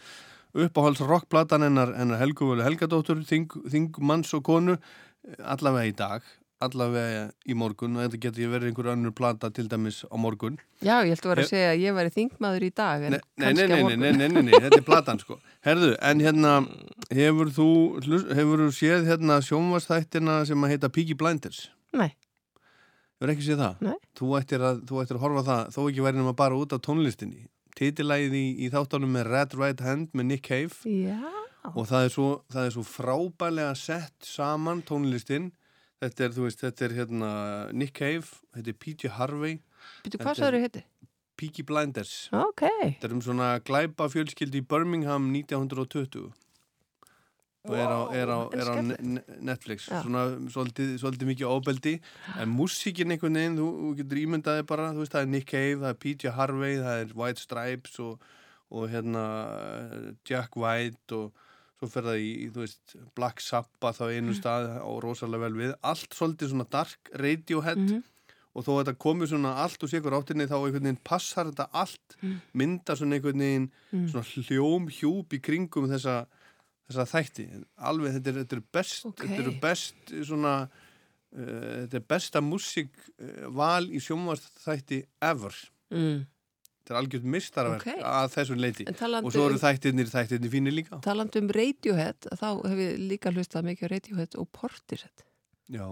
uppáhalds 0.55 1.03
rockplatan 1.03 1.67
hennar, 1.67 1.91
hennar 1.99 2.21
Helguvölu 2.23 2.63
Helgadóttur 2.63 3.19
þing, 3.27 3.51
þingmanns 3.67 4.31
og 4.39 4.45
konu 4.47 4.77
allavega 5.43 5.91
í 5.91 5.97
dag 5.99 6.31
allavega 6.59 7.21
í 7.47 7.55
morgun 7.55 7.95
og 7.97 8.03
þetta 8.05 8.19
getur 8.25 8.49
verið 8.51 8.69
einhver 8.71 8.89
önnur 8.93 9.13
plata 9.15 9.49
til 9.55 9.67
dæmis 9.71 10.01
á 10.11 10.15
morgun. 10.19 10.57
Já, 10.83 10.97
ég 11.07 11.13
held 11.13 11.23
að 11.25 11.31
vera 11.33 11.45
að 11.45 11.51
segja 11.53 11.69
að 11.73 11.83
ég 11.85 11.95
væri 11.97 12.13
þingmaður 12.15 12.65
í 12.67 12.71
dag 12.75 13.05
en 13.07 13.15
Nei, 13.15 13.21
nei, 13.37 13.51
nei, 13.53 13.67
nei, 13.67 13.81
morgun. 13.83 13.99
nei, 14.03 14.11
nei, 14.11 14.27
nei, 14.33 14.43
nei, 14.49 14.59
þetta 14.65 14.79
er 14.81 14.87
platan 14.89 15.21
sko. 15.23 15.37
Herðu, 15.65 15.91
en 16.11 16.23
hérna 16.25 16.53
hefur 17.15 17.53
þú, 17.55 17.67
hefur 18.35 18.65
þú 18.65 18.71
séð 18.79 19.07
hérna 19.09 19.39
sjónvastættina 19.47 20.41
sem 20.49 20.65
að 20.67 20.75
heita 20.75 20.89
Peaky 20.91 21.15
Blinders? 21.19 21.69
Nei, 21.95 22.11
Hefur 23.19 23.33
ekki 23.33 23.43
séð 23.49 23.59
það? 23.59 23.79
Nei. 23.83 23.95
Þú 24.15 24.27
ættir 24.39 24.61
að, 24.63 24.77
þú 24.87 24.99
ættir 25.01 25.17
að 25.17 25.23
horfa 25.25 25.41
það 25.49 25.71
þó 25.75 25.79
ekki 25.89 26.03
væri 26.05 26.19
nema 26.21 26.31
bara 26.39 26.55
út 26.55 26.71
af 26.75 26.79
tónlistinni. 26.85 27.41
Titilægið 27.75 28.35
í, 28.39 28.43
í 28.63 28.69
þáttanum 28.71 29.11
með 29.11 29.27
Red 29.27 29.55
Right 29.59 29.81
Hand 29.83 30.13
með 30.15 30.27
Nick 30.29 30.45
Cave. 30.47 30.75
Já. 30.87 31.17
Og 31.75 31.83
það 31.89 32.05
er, 32.07 32.13
svo, 32.13 32.27
það 32.47 32.69
er 32.69 32.71
svo 32.77 32.83
frábælega 32.87 33.73
sett 33.75 34.23
saman 34.23 34.79
tónlistin 34.87 35.49
þetta 36.01 36.25
er, 36.27 36.35
þú 36.35 36.45
veist, 36.47 36.61
þetta 36.63 36.85
er 36.89 36.95
hérna 36.99 37.29
Nick 37.73 37.93
Cave, 37.99 38.27
þetta 38.55 38.73
er 38.73 38.79
PJ 38.85 39.09
Harvey. 39.17 39.59
Býtu, 40.03 40.17
Þetta 40.17 40.23
hvað 40.23 40.31
er- 40.35 40.41
sagður 40.43 40.57
þau 40.59 40.65
hitti? 40.67 40.83
Peaky 41.39 41.63
Blinders. 41.63 42.13
Ok, 42.35 42.65
Þetta 42.67 43.07
er 43.07 43.13
um 43.15 43.21
svona 43.23 43.49
glæpa 43.63 44.09
fjölskyldi 44.11 44.59
í 44.59 44.67
Birmingham 44.67 45.29
1920 45.31 46.33
og 47.69 47.75
er 47.75 47.91
á, 47.91 47.99
er 48.15 48.27
á, 48.31 48.39
er 48.55 48.69
á 48.71 48.75
Netflix. 49.43 49.89
Já. 49.91 50.01
svona 50.03 50.23
svolítið, 50.49 50.93
svolítið 51.01 51.27
mikið 51.29 51.47
óbeldi 51.51 51.93
en 52.39 52.49
músíkin 52.55 53.11
einhvern 53.11 53.35
veginn, 53.35 53.57
þú, 53.59 53.67
þú 53.83 53.89
getur 53.99 54.21
ímyndaði 54.23 54.63
bara, 54.65 54.87
þú 54.95 55.03
veist, 55.03 55.11
það 55.13 55.21
er 55.25 55.31
Nick 55.33 55.47
Cave 55.51 55.75
það 55.83 55.89
er 55.91 55.99
PJ 56.05 56.31
Harvey, 56.37 56.77
það 56.79 57.01
er 57.03 57.13
White 57.19 57.43
Stripes 57.43 57.99
og, 57.99 58.23
og 58.71 58.87
hérna 58.89 59.25
Jack 60.27 60.55
White 60.59 61.15
og 61.19 61.31
svo 61.79 61.87
fer 61.87 62.03
það 62.09 62.17
í, 62.21 62.31
þú 62.51 62.63
veist, 62.65 62.95
Black 63.15 63.39
Sabbath 63.41 64.01
á 64.03 64.11
einu 64.11 64.33
stað 64.35 64.69
og 64.83 64.97
rosalega 65.05 65.45
vel 65.47 65.55
við. 65.61 65.73
Allt 65.87 66.11
svolítið 66.17 66.51
svona 66.53 66.67
dark 66.69 67.11
Radiohead. 67.15 67.77
Mhm. 67.85 68.03
og 68.57 68.63
þó 68.65 68.69
að 68.73 68.79
þetta 68.81 68.97
komið 69.05 69.27
svona 69.29 69.51
allt 69.61 69.83
og 69.85 69.89
sikur 69.91 70.15
áttinni 70.17 70.47
þá 70.49 70.55
einhvern 70.57 70.83
veginn 70.83 71.03
passar 71.05 71.45
þetta 71.51 71.67
allt. 71.71 72.15
Mynda 72.57 72.95
svona 72.97 73.15
einhvern 73.15 73.39
veginn 73.39 73.67
svona 74.09 74.25
hljóm 74.49 74.87
hjúp 74.89 75.35
í 75.37 75.39
kringum 75.39 75.85
þessa, 75.87 76.25
þessa 76.89 77.05
þætti. 77.13 77.45
Alveg 77.77 78.17
þetta 78.17 78.29
er, 78.33 78.39
þetta 78.43 78.57
er 78.57 78.63
best 78.73 79.05
Ok. 79.05 79.21
þetta 79.21 79.39
eru 79.45 79.53
best 79.61 80.11
svona 80.25 80.55
uh, 80.65 81.85
þetta 81.85 82.01
er 82.01 82.05
besta 82.09 82.41
músík 82.41 82.89
uh, 83.21 83.47
val 83.53 83.85
í 83.85 84.01
sjónvastþætti 84.01 85.03
ever. 85.21 85.55
Mm. 85.93 86.25
Þetta 86.89 86.95
er 86.95 86.99
algjört 87.03 87.23
mistarverk 87.29 87.83
Ok. 87.85 88.01
að 88.01 88.29
þessu 88.33 88.55
leiti 88.57 88.85
og 88.89 89.31
svo 89.31 89.45
eru 89.45 89.53
um- 89.53 89.61
þættirnir 89.61 90.09
þættirnir 90.09 90.49
fínir 90.49 90.73
líka 90.73 91.01
Talandi 91.05 91.39
um 91.43 91.49
Radiohead, 91.53 92.29
þá 92.33 92.47
hef 92.65 92.77
ég 92.79 92.97
líka 93.11 93.31
hlustað 93.31 93.67
mikið 93.69 93.85
á 93.85 93.89
Radiohead 93.93 94.35
og 94.41 94.47
Portishead. 94.51 95.23
já, 95.69 95.85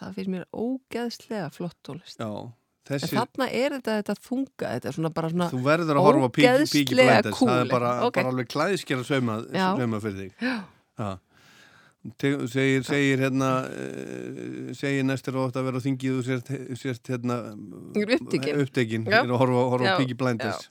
Það 0.00 0.14
finnst 0.14 0.30
mér 0.30 0.44
ógeðslega 0.54 1.50
flott 1.52 1.76
tónlist. 1.84 2.16
já 2.18 2.52
þessi, 2.88 3.12
þarna 3.12 3.48
er 3.52 3.70
þetta, 3.76 4.02
þetta 4.02 4.14
þunga, 4.24 4.68
þetta 4.72 4.88
er 4.88 4.92
svona 4.96 5.10
bara 5.12 5.28
svona, 5.28 5.50
þú 5.52 5.62
verður 5.62 5.96
að 5.98 6.04
horfa 6.08 6.28
ógeðslega 6.32 6.88
Blinders 6.88 7.38
það 7.38 7.60
er 7.60 7.68
bara, 7.68 7.90
Ok. 8.06 8.14
bara 8.14 8.28
alveg 8.32 8.48
klæðiskera 8.48 9.04
sauma, 9.04 9.44
Já. 9.52 9.76
sauma 9.76 10.00
fyrir 10.00 10.16
þig 10.22 10.32
Já. 10.40 10.64
Te- 10.96 11.18
segir, 12.18 12.84
segir 12.86 13.22
hérna 13.24 13.50
uh, 13.66 14.70
segir 14.78 15.06
næstur 15.06 15.40
ótt 15.42 15.58
að 15.58 15.68
vera 15.70 15.82
þingið 15.84 16.20
og 16.20 16.28
sért, 16.28 16.52
sért 16.78 17.12
hérna 17.12 17.40
Upptekin. 17.98 18.62
upptekin 18.62 19.08
er 19.10 19.26
að 19.26 19.36
horfa, 19.42 19.66
horfa 19.74 19.98
Piggy 20.00 20.16
Blinders. 20.18 20.70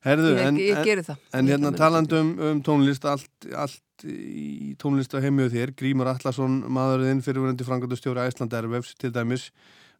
Herðu, 0.00 0.30
ég, 0.32 0.46
en, 0.46 0.56
ég 0.56 0.78
en, 0.80 1.02
það. 1.04 1.24
en 1.36 1.48
Ég 1.48 1.52
hérna 1.52 1.70
talandum 1.76 2.30
um 2.40 2.60
tónlist 2.64 3.04
allt, 3.04 3.28
allt 3.52 4.06
í 4.08 4.72
tónlist 4.80 5.12
á 5.12 5.20
heimjöðu 5.20 5.52
þér 5.58 5.74
Grímur 5.76 6.08
Allarsson, 6.08 6.62
maðurinn 6.72 7.20
fyrirverandi 7.24 7.66
frangandustjóri 7.68 8.24
Æsland 8.24 8.56
Ervefs 8.56 8.94
til 8.96 9.12
dæmis. 9.12 9.50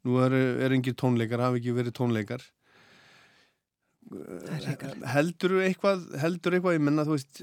Nú 0.08 0.16
er, 0.24 0.32
er 0.64 0.72
engir 0.72 0.96
tónleikar, 0.96 1.42
hafi 1.44 1.60
ekki 1.60 1.76
verið 1.76 1.96
tónleikar. 1.98 2.46
Heldur 5.12 5.58
eitthvað 5.66 6.08
heldur 6.18 6.56
eitthvað, 6.56 6.78
ég 6.78 6.86
menna 6.86 7.04
þú 7.06 7.18
veist 7.18 7.42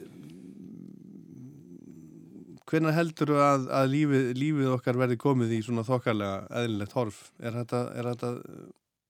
hvenær 2.67 2.95
heldur 2.97 3.31
að, 3.39 3.67
að 3.71 3.85
lífið, 3.93 4.25
lífið 4.37 4.71
okkar 4.75 4.97
verði 4.99 5.17
komið 5.23 5.53
í 5.55 5.61
svona 5.65 5.85
þokkarlega 5.87 6.47
eðlilegt 6.61 6.95
horf 6.97 7.21
er 7.39 7.55
þetta, 7.61 7.83
er 7.95 8.09
þetta 8.11 8.31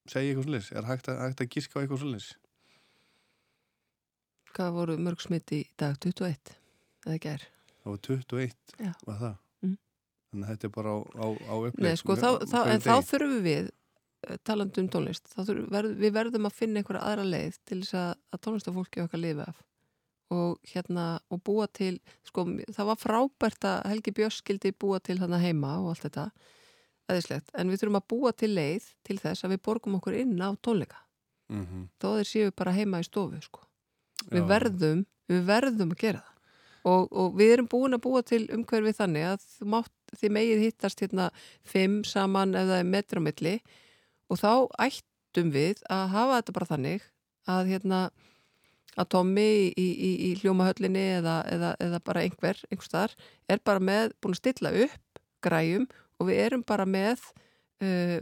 segja 0.08 0.30
eitthvað 0.32 0.46
svolítið, 0.48 0.68
er 0.78 0.86
hægt 0.88 1.08
að, 1.12 1.18
hægt 1.24 1.42
að 1.44 1.50
gíska 1.56 1.78
á 1.78 1.80
eitthvað 1.82 2.02
svolítið 2.04 2.36
Hvað 4.58 4.72
voru 4.74 4.94
mörg 4.98 5.20
smitt 5.22 5.52
í 5.54 5.60
dag? 5.78 5.98
21? 6.02 6.54
Eða 7.06 7.16
ekki 7.18 7.30
er? 7.34 7.44
það 7.82 7.92
var 7.92 8.00
21, 8.08 8.56
Já. 8.86 8.94
var 9.08 9.20
það 9.24 9.36
Mm. 9.58 9.74
þannig 10.30 10.44
að 10.46 10.50
þetta 10.52 10.66
er 10.68 10.72
bara 10.76 10.90
á, 10.94 10.98
á, 11.18 11.26
á 11.50 11.54
uppleik 11.66 11.82
Nei, 11.88 11.96
sko, 11.98 12.14
þá, 12.14 12.28
þá, 12.46 12.58
en 12.70 12.82
þá 12.84 12.92
þurfum 13.08 13.40
við 13.42 13.70
eh, 14.28 14.36
talandi 14.46 14.82
um 14.84 14.88
tónlist, 14.94 15.24
þá 15.34 15.40
þurfum, 15.48 15.88
við 15.98 16.12
verðum 16.14 16.46
að 16.46 16.54
finna 16.60 16.78
einhverja 16.82 17.02
aðra 17.08 17.24
leið 17.26 17.56
til 17.66 17.80
þess 17.82 17.96
að, 17.98 18.12
að 18.36 18.42
tónlistafólki 18.46 19.02
okkar 19.02 19.22
lifi 19.24 19.42
af 19.48 19.58
og 20.34 20.58
hérna, 20.68 21.18
og 21.32 21.40
búa 21.44 21.66
til 21.72 21.98
sko, 22.26 22.44
það 22.74 22.88
var 22.90 23.00
frábært 23.00 23.64
að 23.64 23.82
Helgi 23.92 24.14
Björns 24.16 24.40
skildi 24.42 24.74
búa 24.76 25.00
til 25.00 25.18
þarna 25.20 25.40
heima 25.40 25.78
og 25.80 25.92
allt 25.92 26.04
þetta. 26.08 26.28
Eðislegt, 27.08 27.52
en 27.56 27.70
við 27.72 27.80
þurfum 27.80 28.00
að 28.00 28.08
búa 28.12 28.32
til 28.36 28.50
leið 28.52 28.90
til 29.08 29.16
þess 29.22 29.46
að 29.46 29.54
við 29.54 29.62
borgum 29.64 29.96
okkur 29.96 30.18
inn 30.18 30.36
á 30.44 30.52
tónleika. 30.60 31.00
Mm 31.48 31.64
-hmm. 31.66 31.84
þó 32.00 32.08
þeir 32.16 32.28
séu 32.28 32.50
bara 32.52 32.76
heima 32.76 33.00
í 33.00 33.04
stofu 33.04 33.40
sko. 33.40 33.60
við 34.30 34.44
verðum, 34.48 35.06
við 35.28 35.44
verðum 35.44 35.92
að 35.92 36.00
gera 36.00 36.20
það. 36.20 36.34
Og, 36.84 37.12
og 37.12 37.36
við 37.38 37.52
erum 37.52 37.68
búin 37.68 37.94
að 37.94 38.04
búa 38.04 38.22
til 38.22 38.48
umhverfið 38.52 38.96
þannig 39.00 39.24
að 39.24 39.42
mátt, 39.64 39.92
þið 40.20 40.30
megið 40.30 40.64
hittast 40.64 41.00
hérna 41.00 41.30
fimm 41.64 42.04
saman 42.04 42.54
ef 42.54 42.68
það 42.68 42.78
er 42.78 42.84
metri 42.84 43.18
á 43.18 43.22
milli. 43.22 43.60
Og 44.28 44.38
þá 44.38 44.52
ættum 44.78 45.50
við 45.50 45.82
að 45.88 46.08
hafa 46.08 46.36
þetta 46.36 46.52
bara 46.52 46.70
þannig 46.72 47.02
að 47.48 47.66
hérna 47.72 48.10
að 48.98 49.10
Tommy 49.14 49.48
í, 49.70 49.86
í, 49.86 50.10
í 50.28 50.30
hljómahöllinni 50.40 51.04
eða, 51.18 51.40
eða, 51.50 51.72
eða 51.84 52.00
bara 52.04 52.24
einhver, 52.26 52.60
einhver 52.68 52.88
staðar 52.88 53.16
er 53.50 53.60
bara 53.64 53.82
með, 53.82 54.14
búin 54.22 54.34
að 54.34 54.40
stilla 54.42 54.72
upp 54.86 55.20
græjum 55.44 55.86
og 56.18 56.30
við 56.30 56.40
erum 56.46 56.64
bara 56.66 56.86
með 56.88 57.22
uh, 57.84 58.18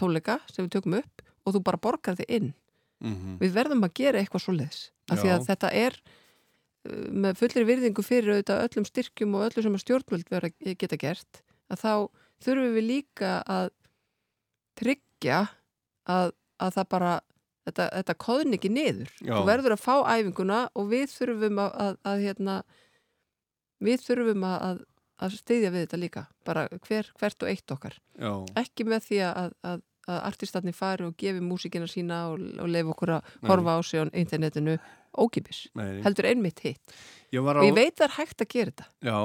tónleika 0.00 0.40
sem 0.50 0.66
við 0.66 0.72
tökum 0.78 0.98
upp 1.00 1.26
og 1.46 1.56
þú 1.56 1.62
bara 1.66 1.82
borgar 1.82 2.18
þig 2.18 2.34
inn 2.40 2.50
mm 3.00 3.36
við 3.40 3.54
verðum 3.54 3.86
að 3.86 3.94
gera 3.96 4.20
eitthvað 4.20 4.44
svoleiðis 4.44 4.80
af 5.10 5.20
því 5.20 5.28
Já. 5.30 5.34
að 5.34 5.46
þetta 5.46 5.70
er 5.84 6.00
uh, 6.00 7.06
með 7.24 7.38
fullri 7.40 7.64
virðingu 7.68 8.04
fyrir 8.04 8.34
auðvitað 8.34 8.64
öllum 8.66 8.88
styrkjum 8.88 9.38
og 9.38 9.46
öllu 9.46 9.64
sem 9.64 9.78
að 9.78 9.84
stjórnvöld 9.84 10.34
vera 10.34 10.50
að 10.50 10.74
geta 10.82 10.98
gert 11.00 11.42
að 11.70 11.84
þá 11.84 11.94
þurfum 12.44 12.74
við 12.76 12.86
líka 12.88 13.32
að 13.46 13.70
tryggja 14.80 15.40
að, 16.08 16.32
að 16.58 16.76
það 16.76 16.86
bara 16.96 17.14
þetta, 17.68 17.88
þetta 17.96 18.16
koðn 18.26 18.56
ekki 18.56 18.70
niður. 18.72 19.10
Já. 19.20 19.34
þú 19.34 19.42
verður 19.48 19.76
að 19.76 19.82
fá 19.84 19.94
æfinguna 20.14 20.60
og 20.74 20.88
við 20.92 21.10
þurfum 21.14 21.60
að, 21.64 21.74
að, 21.84 21.98
að 22.12 22.24
hérna, 22.26 22.56
við 23.90 24.06
þurfum 24.06 24.46
að, 24.48 24.56
að, 24.68 24.80
að 25.26 25.36
styðja 25.42 25.74
við 25.74 25.86
þetta 25.86 26.00
líka 26.04 26.24
bara 26.48 26.66
hver, 26.88 27.12
hvert 27.20 27.44
og 27.46 27.52
eitt 27.52 27.76
okkar. 27.76 28.00
Já, 28.20 28.32
ekki 28.62 28.88
með 28.88 29.06
því 29.08 29.20
að, 29.28 29.52
að, 29.72 29.84
að 30.10 30.22
artistatni 30.30 30.74
fari 30.76 31.06
og 31.08 31.18
gefi 31.20 31.44
músíkina 31.44 31.90
sína 31.90 32.24
og, 32.32 32.48
og 32.60 32.72
leif 32.72 32.94
okkur 32.94 33.16
að 33.18 33.36
Nei. 33.36 33.52
horfa 33.52 33.76
á 33.76 33.80
sig 33.84 34.02
á 34.02 34.04
internetinu 34.10 34.80
ókipis, 35.20 35.64
nei, 35.74 36.00
heldur 36.04 36.28
einmitt 36.30 36.60
hitt. 36.62 36.98
Og 37.34 37.64
ég 37.66 37.74
veit 37.76 37.96
það 37.98 38.06
er 38.06 38.16
hægt 38.16 38.44
að 38.44 38.52
gera 38.52 38.72
þetta. 38.72 38.86
Já, 39.06 39.18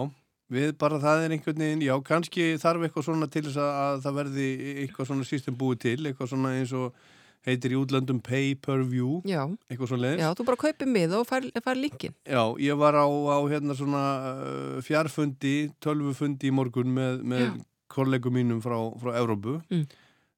við 0.55 0.71
bara 0.81 1.01
það 1.01 1.25
er 1.25 1.35
einhvern 1.35 1.61
veginn, 1.61 1.83
já, 1.85 1.93
kannski 2.05 2.47
þarf 2.61 2.87
eitthvað 2.87 3.05
svona 3.07 3.29
til 3.33 3.43
þess 3.47 3.59
að, 3.61 3.75
að 3.83 3.99
það 4.05 4.17
verði 4.19 4.47
eitthvað 4.83 5.09
svona 5.11 5.27
system 5.29 5.59
búið 5.59 5.83
til, 5.85 5.99
eitthvað 6.09 6.31
svona 6.33 6.53
eins 6.57 6.73
og 6.77 7.05
heitir 7.45 7.75
í 7.75 7.77
útlöndum 7.79 8.19
pay 8.25 8.55
per 8.57 8.81
view, 8.89 9.19
já, 9.27 9.43
eitthvað 9.69 9.91
svona 9.91 10.03
leiðis. 10.07 10.23
já, 10.23 10.29
þú 10.39 10.45
bara 10.47 10.61
kaupir 10.63 10.89
mið 10.89 11.13
og 11.19 11.27
fær, 11.29 11.45
fær 11.65 11.77
linkin 11.79 12.15
Já, 12.25 12.41
ég 12.65 12.79
var 12.81 12.97
á, 12.97 13.05
á 13.05 13.37
hérna 13.51 13.75
svona 13.77 14.03
uh, 14.31 14.79
fjarfundi, 14.85 15.55
tölvufundi 15.83 16.49
í 16.49 16.55
morgun 16.55 16.89
með, 16.95 17.21
með 17.23 17.59
kollegum 17.93 18.33
mínum 18.35 18.63
frá, 18.65 18.75
frá 18.99 19.13
Evrópu. 19.21 19.59
Mm. 19.69 19.85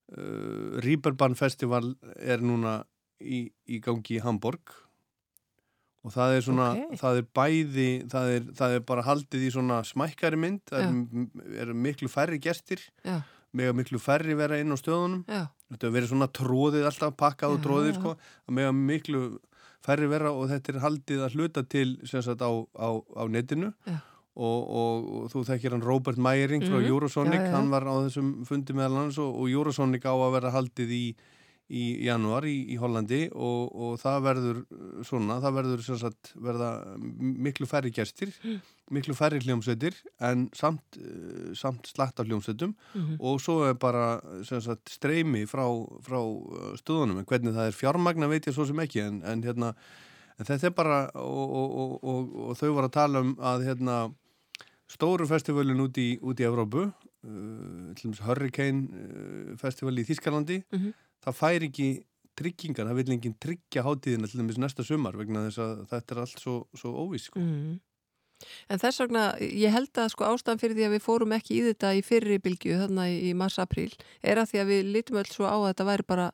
Uh, 0.07 0.77
Rýberban 0.83 1.35
Festival 1.35 1.93
er 2.19 2.43
núna 2.43 2.81
í, 3.19 3.47
í 3.67 3.79
gangi 3.83 4.19
í 4.19 4.21
Hamburg 4.23 4.75
og 6.07 6.13
það 6.13 6.35
er 6.37 6.43
svona, 6.45 6.67
Ok. 6.77 6.93
það 7.01 7.17
er 7.19 7.25
bæði, 7.35 7.87
það 8.11 8.29
er, 8.35 8.43
það 8.55 8.75
er 8.77 8.83
bara 8.87 9.03
haldið 9.03 9.41
í 9.43 9.49
svona 9.51 9.79
smækkari 9.83 10.37
mynd, 10.39 10.61
það 10.69 10.85
er, 10.85 11.25
er 11.65 11.73
miklu 11.75 12.07
færri 12.11 12.39
gestir, 12.39 12.79
já, 13.03 13.17
mega 13.57 13.73
miklu 13.77 13.99
færri 14.01 14.35
vera 14.37 14.59
inn 14.61 14.71
á 14.73 14.77
stöðunum. 14.79 15.23
já, 15.27 15.45
Þetta 15.71 15.89
verið 15.91 16.11
svona 16.13 16.27
tróðið 16.31 16.85
alltaf, 16.87 17.15
pakkað 17.19 17.55
og 17.57 17.63
tróðið, 17.65 17.95
sko, 17.99 18.13
að 18.47 18.53
mega 18.55 18.71
miklu 18.75 19.21
færri 19.83 20.07
vera 20.11 20.31
og 20.31 20.45
þetta 20.51 20.73
er 20.73 20.79
haldið 20.83 21.23
að 21.25 21.33
hluta 21.35 21.63
til 21.67 21.89
sem 22.07 22.21
sagt 22.23 22.39
á, 22.43 22.51
á, 22.79 22.89
á 23.19 23.23
netinu 23.27 23.73
og, 24.37 24.59
og, 24.79 25.07
og 25.17 25.29
þú 25.33 25.43
þekkir 25.49 25.73
hann 25.75 25.83
Robert 25.85 26.17
Meyering 26.21 26.61
frá 26.63 26.77
Mhm. 26.79 26.87
Eurosonic, 26.91 27.39
Já, 27.39 27.43
já, 27.43 27.49
já. 27.51 27.55
hann 27.57 27.69
var 27.73 27.83
á 27.89 27.93
þessum 28.05 28.29
fundi 28.45 28.73
meðal 28.77 28.97
hans 29.01 29.17
og, 29.17 29.33
og 29.35 29.49
Eurosonic 29.49 30.03
á 30.05 30.13
að 30.13 30.33
vera 30.37 30.51
haldið 30.55 30.91
í, 30.93 31.05
í 31.69 32.06
januar 32.06 32.45
í, 32.47 32.53
í 32.71 32.77
Hollandi 32.80 33.25
og, 33.36 33.73
og 33.75 33.97
það 33.99 34.21
verður 34.23 34.60
uh, 34.71 35.03
svona, 35.03 35.39
það 35.43 35.56
verður 35.58 35.82
sagt 35.99 36.32
verða 36.39 36.69
miklu 36.97 37.67
færri 37.67 37.91
gestir 37.91 38.32
Mm. 38.43 38.62
miklu 38.95 39.13
færri 39.19 39.41
hljómsveitir 39.43 39.97
en 40.23 40.45
samt, 40.56 40.95
uh, 41.01 41.51
samt 41.60 41.89
slatt 41.91 42.19
af 42.23 42.27
hljómsveitum 42.30 42.71
Mhm. 42.95 43.17
og 43.19 43.41
svo 43.43 43.58
er 43.67 43.73
bara 43.75 44.21
sagt, 44.47 44.88
streymi 44.89 45.43
frá, 45.45 45.65
frá 46.01 46.19
uh, 46.23 46.75
stöðunum 46.80 47.25
hvernig 47.27 47.51
það 47.58 47.67
er 47.67 47.75
fjármagna 47.75 48.30
veit 48.32 48.47
ég 48.47 48.56
svo 48.56 48.65
sem 48.65 48.80
ekki 48.80 49.01
en, 49.03 49.21
en 49.27 49.43
hérna 49.43 49.73
en 50.39 50.45
þetta 50.45 50.67
er 50.69 50.75
bara 50.77 51.01
og, 51.15 51.49
og, 51.51 51.75
og, 51.82 52.03
og, 52.03 52.36
og 52.51 52.58
þau 52.62 52.71
var 52.77 52.88
að 52.88 52.95
tala 52.95 53.19
um 53.25 53.36
að 53.41 53.65
hérna 53.67 53.97
stóru 54.88 55.27
festivalin 55.27 55.82
út 55.84 55.97
í, 55.99 56.13
út 56.23 56.39
í 56.39 56.45
Evrópu 56.47 56.86
uh, 56.88 58.13
Hurricane 58.23 59.58
festival 59.60 59.97
í 59.99 60.06
Þískalandi 60.08 60.62
Mhm. 60.71 60.93
Það 61.25 61.39
fær 61.41 61.65
ekki 61.67 61.89
tryggingar, 62.38 62.88
það 62.89 62.99
vil 62.99 63.13
enginn 63.15 63.36
tryggja 63.41 63.84
hátíðina 63.86 64.30
til 64.30 64.41
dæmis 64.41 64.60
næsta 64.62 64.86
sumar 64.86 65.17
vegna 65.17 65.47
þess 65.47 65.62
að 65.63 65.84
þetta 65.91 66.13
er 66.13 66.23
allt 66.23 66.41
svo, 66.43 66.56
svo 66.77 66.93
óvís 67.06 67.27
sko. 67.32 67.41
Mm. 67.41 67.77
En 68.69 68.82
þess 68.82 69.01
vegna, 69.01 69.23
ég 69.41 69.73
held 69.73 69.97
að 69.97 70.12
sko 70.13 70.27
ástæðan 70.27 70.62
fyrir 70.62 70.77
því 70.77 70.86
að 70.86 70.93
við 70.93 71.06
fórum 71.08 71.34
ekki 71.38 71.56
í 71.56 71.63
þetta 71.71 71.93
í 71.97 72.03
fyrri 72.06 72.38
bylgju 72.43 72.82
þarna 72.84 73.08
í, 73.10 73.32
mars-april 73.38 73.89
er 74.21 74.41
að 74.41 74.51
því 74.51 74.62
að 74.62 74.69
við 74.73 74.91
lítum 74.93 75.19
öll 75.23 75.32
svo 75.32 75.49
á 75.49 75.58
að 75.58 75.67
þetta 75.71 75.88
væri 75.89 76.08
bara, 76.13 76.27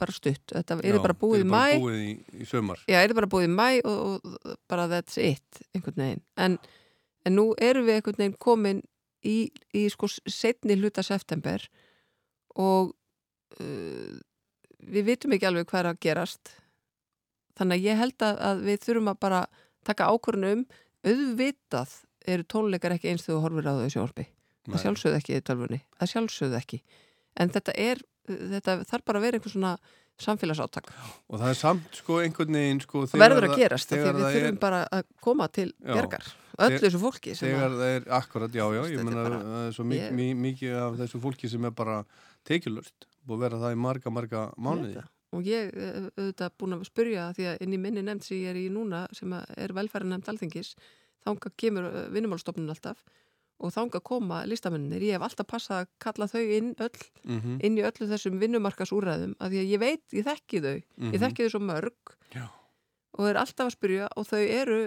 bara 0.00 0.16
stutt. 0.16 0.44
Þetta 0.50 0.80
er 0.90 0.98
bara 0.98 1.18
búið 1.22 1.44
í 1.44 1.44
er 1.44 1.52
mæ. 1.52 1.54
bara 1.60 1.80
búið 1.84 2.02
í, 2.02 2.12
í 2.34 2.50
sumar 2.50 2.82
Já, 2.90 2.98
er 2.98 3.16
bara 3.20 3.30
búið 3.30 3.46
í 3.46 3.52
mæ 3.54 3.68
og, 3.78 4.00
og 4.26 4.54
bara 4.70 4.88
that's 4.90 5.20
it, 5.22 5.62
einhvern 5.70 6.02
veginn. 6.02 6.24
En, 6.34 6.58
en 7.22 7.38
nú 7.38 7.52
erum 7.62 7.86
við 7.86 8.00
einhvern 8.00 8.24
veginn 8.24 8.40
komin 8.42 8.82
í, 9.22 9.38
í 9.76 9.86
sko 9.92 10.10
setni 10.10 10.74
hluta 10.80 11.06
september 11.06 11.62
og 12.58 12.96
uh, 13.58 14.18
við 14.90 15.08
vitum 15.10 15.34
ekki 15.36 15.48
alveg 15.50 15.66
hvað 15.70 15.80
er 15.84 15.90
að 15.92 16.00
gerast. 16.06 16.52
Þannig 17.58 17.80
að 17.80 17.86
ég 17.90 18.00
held 18.00 18.24
að, 18.24 18.38
að 18.50 18.62
við 18.68 18.78
þurfum 18.86 19.10
að 19.12 19.18
bara 19.26 19.40
taka 19.84 20.08
ákvörðun 20.12 20.50
um 20.52 20.64
auðvitað 21.10 21.96
eru 22.30 22.44
tónleikar 22.52 22.94
ekki 22.96 23.10
eins 23.10 23.24
þegar 23.26 23.38
þú 23.38 23.44
horfir 23.46 23.68
á 23.68 23.74
þau 23.80 23.90
sjálfi. 23.96 24.26
Það 24.68 24.74
Nei. 24.76 24.82
sjálfsögðu 24.84 25.18
ekki 25.20 25.36
í 25.36 25.44
tölvunni. 25.48 25.80
Það 25.98 26.10
sjálfsögðu 26.14 26.58
ekki. 26.60 26.80
En 27.40 27.52
þetta 27.54 27.74
er, 27.80 28.02
þetta 28.28 28.76
þarf 28.90 29.04
bara 29.08 29.20
að 29.20 29.24
vera 29.26 29.40
einhver 29.40 29.54
svona 29.54 29.72
samfélagsáttak. 30.20 30.90
og 31.32 31.40
það 31.40 31.48
er 31.48 31.56
samt 31.56 31.96
sko 31.96 32.18
einhvern 32.20 32.52
veginn 32.58 32.80
sko, 32.84 33.06
Það 33.08 33.22
verður 33.24 33.46
að 33.48 33.54
gerast 33.56 33.88
þegar 33.88 34.18
við 34.18 34.26
þurfum 34.34 34.50
er, 34.50 34.58
bara 34.60 34.80
að 34.92 35.06
koma 35.24 35.46
til 35.48 35.70
bjargar 35.80 36.26
öllu 36.60 36.80
þessu 36.82 37.00
fólki 37.00 37.36
þegar 37.38 37.62
að, 37.70 37.76
það 37.80 37.94
er 37.94 38.08
akkurat, 38.18 38.52
já, 38.58 38.64
já, 38.76 38.82
ég 38.92 39.00
menna 39.00 39.22
bara- 39.24 39.62
er 39.64 39.72
svo 39.72 39.86
mik 39.88 40.02
ég- 40.02 40.12
mi 40.12 40.26
mikið 40.36 40.74
af 40.76 40.98
þessu 41.00 41.20
fólki 41.24 41.48
sem 41.48 41.64
er 41.64 41.72
bara 41.72 42.02
tekjulust 42.44 43.06
og 43.28 43.40
vera 43.40 43.60
það 43.60 43.76
í 43.76 43.80
marga, 43.80 44.12
marga 44.14 44.44
mánuði. 44.56 45.04
Og 45.36 45.46
ég 45.46 45.70
eh, 45.76 46.08
auðvitað 46.16 46.56
búin 46.58 46.74
að 46.74 46.86
spyrja 46.88 47.28
því 47.36 47.48
að 47.52 47.64
inn 47.66 47.76
í 47.76 47.78
minni 47.78 48.02
nefnd 48.02 48.26
sem 48.26 48.40
ég 48.40 48.50
er 48.50 48.58
í 48.58 48.68
núna 48.72 49.04
sem 49.16 49.30
að 49.36 49.52
er 49.56 49.74
velfæri 49.76 50.10
nefnd 50.10 50.32
alþingis 50.32 50.74
þanga 51.24 51.52
kemur 51.60 51.88
vinnumálstofnun 52.14 52.72
alltaf 52.72 53.02
og 53.60 53.72
þanga 53.74 54.00
koma 54.04 54.40
listamennir 54.48 55.02
ég 55.04 55.18
hef 55.18 55.26
alltaf 55.26 55.48
passað 55.50 55.82
að 55.82 55.90
kalla 56.02 56.28
þau 56.30 56.42
inn 56.42 56.70
öll 56.80 57.02
mm 57.26 57.58
inn 57.66 57.76
í 57.76 57.84
öllu 57.84 58.08
þessum 58.08 58.38
vinnumarkasúræðum 58.40 59.34
að 59.38 59.52
því 59.52 59.60
að 59.60 59.74
ég 59.74 59.82
veit, 59.82 60.06
ég 60.16 60.26
þekki 60.26 60.62
þau. 60.64 60.78
Mhm. 60.96 61.12
ég 61.12 61.20
þekki 61.24 61.44
þau 61.44 61.52
svo 61.54 61.62
mörg 61.68 62.14
Já. 62.32 62.46
og 63.18 63.28
er 63.28 63.40
alltaf 63.42 63.68
að 63.68 63.76
spyrja 63.76 64.08
og 64.16 64.26
þau 64.30 64.40
eru 64.40 64.80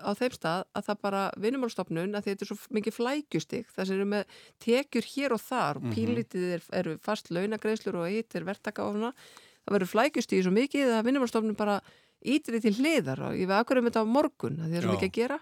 á 0.00 0.10
þeim 0.16 0.32
stað 0.36 0.64
að 0.74 0.84
það 0.88 1.00
bara 1.04 1.22
vinnumálstofnun 1.44 2.14
að 2.16 2.24
þetta 2.28 2.42
er 2.44 2.48
svo 2.50 2.56
mikið 2.78 2.94
flækjustig 2.98 3.66
það 3.74 3.86
sem 3.90 3.96
eru 3.98 4.06
með 4.14 4.24
tekjur 4.64 5.08
hér 5.14 5.34
og 5.36 5.42
þar 5.44 5.76
og 5.76 5.82
Mhm. 5.84 5.92
pínlítið 5.96 6.46
er, 6.56 6.62
eru 6.72 6.94
fast 7.04 7.28
launagreislur 7.30 7.96
og 8.00 8.08
hitt 8.08 8.34
er 8.34 8.44
verktaka 8.48 8.82
og 8.86 8.94
svona 8.96 9.12
það 9.64 9.74
verður 9.76 9.92
flækjustig 9.94 10.42
svo 10.44 10.52
mikið 10.56 10.94
að 10.98 11.04
vinnumálstofnun 11.10 11.56
bara 11.56 11.80
ítir 12.24 12.60
til 12.64 12.72
hliðar 12.78 13.20
og 13.28 13.32
ég 13.36 13.46
veið 13.46 13.60
akkurum 13.60 13.84
þetta 13.90 14.00
á 14.00 14.06
morgun 14.08 14.56
að 14.60 14.68
því 14.68 14.72
það 14.72 14.78
er 14.80 14.82
svo 14.82 14.92
Já. 14.92 14.96
mikið 14.96 15.10
að 15.10 15.18
gera 15.20 15.38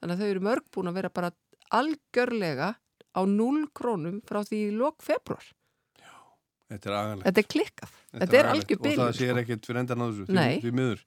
þannig 0.00 0.14
að 0.14 0.20
þau 0.22 0.30
eru 0.30 0.40
mörg 0.46 0.64
búin 0.70 0.88
að 0.92 0.94
vera 1.00 1.08
bara 1.10 1.30
algjörlega 1.74 2.68
á 3.14 3.20
0 3.26 3.66
krónum 3.74 4.20
frá 4.26 4.42
því 4.46 4.58
í 4.68 4.72
lok 4.78 5.02
februar 5.02 5.44
Þetta 6.70 6.88
er 6.90 6.94
agalegt 6.96 7.26
þetta 7.28 7.40
er 7.42 7.48
klikkað, 7.52 7.90
þetta 8.14 8.36
er 8.38 8.46
agalegt. 8.48 8.70
algjör 8.70 8.78
Og 8.78 8.98
það 8.98 9.10
sér 9.18 9.30
sko. 9.34 9.40
ekkert 9.42 9.66
fyrir 9.68 9.80
endan 9.82 10.00
á 10.00 10.06
þessu, 10.08 10.24
því, 10.30 10.60
því 10.64 10.70
miður 10.78 11.00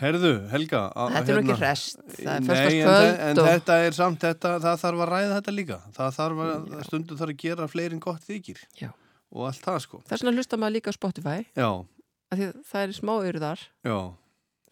Herðu, 0.00 0.30
Helga 0.48 0.80
a- 0.96 1.08
þetta 1.12 1.20
er 1.20 1.36
hérna- 1.36 1.54
ekki 1.54 1.60
rest 1.60 1.98
það 2.16 2.30
er 2.32 2.44
fyrstast 2.48 3.10
en, 3.10 3.20
en 3.26 3.40
og 3.42 3.48
þetta 3.50 3.74
er 3.86 3.96
samt 3.96 4.20
þetta, 4.24 4.52
það 4.64 4.78
þarf 4.84 5.02
að 5.04 5.10
ræða 5.12 5.34
þetta 5.36 5.54
líka. 5.56 5.78
Það 5.96 6.14
þarf 6.18 6.42
að, 6.46 6.70
stundum 6.88 7.18
þarf 7.20 7.34
að 7.34 7.40
gera 7.44 7.68
fleirin 7.68 8.00
gott 8.00 8.24
þykir. 8.28 8.62
Já. 8.80 8.90
og 9.30 9.44
allt 9.46 9.62
það 9.62 9.78
sko. 9.84 10.00
Þess 10.08 10.24
vegna 10.24 10.32
hlusta 10.40 10.56
maður 10.58 10.74
líka 10.78 10.90
á 10.90 10.94
Spotify. 10.96 11.36
Já, 11.54 11.68
að 12.34 12.40
það 12.70 12.80
er 12.86 12.94
smá 12.96 13.12
yrðar 13.28 13.60
já, 13.86 13.98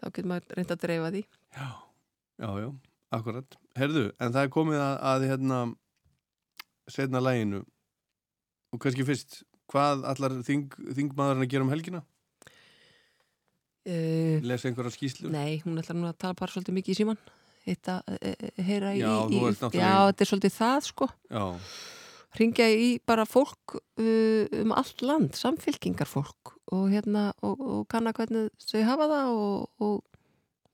þá 0.00 0.06
getur 0.08 0.30
maður 0.32 0.56
reynd 0.58 0.72
að 0.74 0.80
dreifa 0.86 1.10
því. 1.14 1.22
Já. 1.58 1.68
Já, 2.38 2.48
já, 2.62 2.68
akkurat. 3.18 3.58
Herðu, 3.78 4.04
en 4.18 4.32
það 4.34 4.42
er 4.48 4.50
komið 4.56 4.80
að, 4.82 4.96
að 5.12 5.26
hérna 5.28 5.60
setna 6.88 7.20
læginu 7.22 7.60
og 8.72 8.80
kannski 8.82 9.04
fyrst 9.06 9.42
hvað 9.68 10.04
allar 10.08 10.36
þing, 10.46 10.70
þingmaðurinn 10.96 11.44
að 11.44 11.50
gera 11.52 11.66
um 11.66 11.72
helgina? 11.72 12.02
Uh, 13.88 14.46
Lesa 14.46 14.70
einhverja 14.70 14.94
skýslu? 14.94 15.32
nei, 15.32 15.58
hún 15.64 15.80
ætlar 15.80 15.98
nú 15.98 16.08
að 16.10 16.18
tala 16.22 16.38
bara 16.38 16.54
svolítið 16.54 16.78
mikið 16.78 16.94
í 16.94 16.98
síman 17.02 17.20
Hitta, 17.68 18.00
e, 18.08 18.32
e, 18.32 18.50
heyra 18.64 18.94
í, 18.96 19.02
Já, 19.02 19.12
í 19.28 19.40
náttúrulega 19.44 19.76
já, 19.76 19.94
þetta 20.08 20.24
er 20.24 20.28
svolítið 20.30 20.54
það 20.54 20.78
sko. 20.86 21.08
Já, 21.28 21.42
ringja 22.38 22.68
í 22.72 22.86
bara 23.08 23.26
fólk 23.28 23.76
uh, 23.76 24.44
um 24.62 24.72
allt 24.76 25.04
land, 25.04 25.36
samfylkingarfólk 25.36 26.54
og 26.76 26.86
hérna 26.92 27.28
og, 27.44 27.60
og 27.60 27.82
kanna 27.92 28.14
hvernig 28.16 28.48
þau 28.62 28.80
hafa 28.88 29.08
það 29.12 29.34
og, 29.34 29.84
og, 29.84 30.24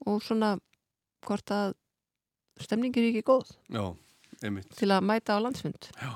og 0.07 0.23
svona 0.23 0.55
hvort 1.27 1.55
að 1.55 1.75
stemningin 2.63 3.09
er 3.09 3.11
ekki 3.13 3.27
góð 3.27 3.51
já, 3.73 3.85
einmitt. 4.43 4.71
til 4.79 4.91
að 4.95 5.07
mæta 5.09 5.39
á 5.39 5.43
landsfund. 5.43 5.91
Já, 5.99 6.13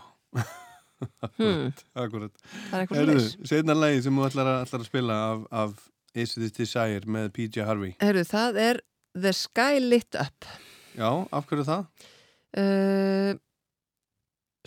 hmm, 1.39 1.71
akkurat 1.95 2.35
það 2.43 2.75
er 2.75 2.83
eitthvað 2.83 3.05
slags 3.05 3.51
setna 3.51 3.79
lægi 3.79 4.05
sem 4.07 4.19
þú 4.19 4.27
ætlar 4.29 4.53
ætlar 4.61 4.85
að 4.85 4.91
spila 4.91 5.23
af, 5.29 5.47
af 5.65 5.89
Is 6.15 6.35
This 6.35 6.53
Desire 6.57 7.01
með 7.07 7.31
PJ 7.37 7.65
Harvey 7.67 7.95
Herru, 8.01 8.25
það 8.25 8.57
er 8.63 8.81
The 9.19 9.33
Sky 9.33 9.79
Lit 9.81 10.15
Up 10.21 10.45
Já, 10.99 11.11
af 11.33 11.47
hverju 11.47 11.65
það? 11.69 11.85
uh, 12.59 13.35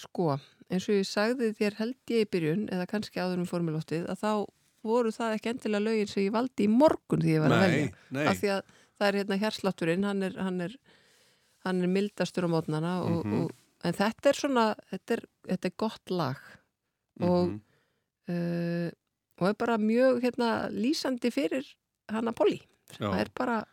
Sko, 0.02 0.36
eins 0.72 0.88
og 0.90 0.96
ég 0.98 1.06
sagði 1.10 1.52
þér 1.58 1.76
held 1.82 2.14
ég 2.14 2.24
í 2.26 2.30
byrjun, 2.32 2.62
eða 2.74 2.88
kannski 2.90 3.20
áður 3.22 3.42
um 3.44 3.50
formilóttið, 3.50 4.06
að 4.10 4.22
þá 4.24 4.32
voru 4.88 5.12
það 5.14 5.36
ekki 5.36 5.52
endilega 5.52 5.84
lögin 5.86 6.10
sem 6.10 6.24
ég 6.26 6.34
valdi 6.34 6.66
í 6.66 6.72
morgun 6.72 7.22
því 7.22 7.36
ég 7.36 7.44
var 7.44 7.54
að 7.54 7.66
velja. 7.68 7.90
nei 8.18 8.24
Af 8.32 8.40
því 8.40 8.50
að 8.56 8.62
það 8.98 9.08
er 9.12 9.18
hérna 9.20 9.38
hérslátturinn, 9.44 10.08
hann 10.08 10.24
er, 10.26 10.38
hann 10.42 10.62
er, 10.66 10.78
hann 11.68 11.84
er 11.86 11.92
mildastur 11.92 12.48
á 12.48 12.50
mótnana 12.50 12.94
og, 13.04 13.26
Mhm. 13.26 13.44
og, 13.44 13.52
en 13.84 13.94
þetta 14.00 14.30
er 14.32 14.40
svona, 14.40 14.66
þetta 14.90 15.18
er, 15.18 15.22
þetta 15.52 15.66
er 15.70 15.76
gott 15.78 16.10
lag 16.10 16.38
og, 17.20 17.48
Mhm. 17.52 17.62
uh, 18.30 18.90
og 19.42 19.48
er 19.50 19.56
bara 19.58 19.78
mjög 19.82 20.22
hérna 20.24 20.50
lýsandi 20.72 21.32
fyrir 21.34 21.66
hana 22.12 22.32
Polly 22.38 22.60
sem 22.94 23.12
er 23.18 23.30
bara 23.36 23.64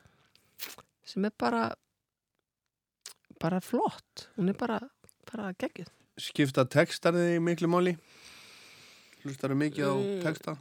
sem 1.04 1.24
er 1.28 1.34
bara 1.38 1.68
bara 3.40 3.60
flott 3.62 4.28
hún 4.36 4.48
er 4.50 4.56
bara, 4.58 4.80
bara 5.30 5.52
geggjuð 5.60 5.92
Skipta 6.18 6.64
textar 6.66 7.14
þig 7.14 7.38
miklu 7.46 7.68
máli? 7.70 7.92
Hlustar 9.22 9.52
þau 9.52 9.58
mikið 9.60 9.84
á 9.86 9.94
Mm. 9.94 10.22
texta? 10.24 10.56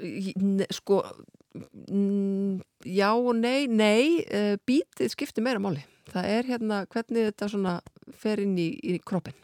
Í- 0.00 0.32
ne- 0.40 0.66
sko 0.72 1.02
mm, 1.54 2.62
já 2.88 3.10
og 3.14 3.34
nei 3.36 3.66
nei, 3.68 4.24
uh, 4.24 4.56
bítið 4.66 5.12
skiptir 5.12 5.44
meira 5.44 5.60
máli 5.60 5.84
það 6.08 6.24
er 6.38 6.42
hérna 6.48 6.86
hvernig 6.88 7.28
þetta 7.30 7.48
svona 7.52 7.74
fer 8.16 8.40
inn 8.40 8.56
í, 8.58 8.70
í 8.82 8.98
kroppin 9.04 9.36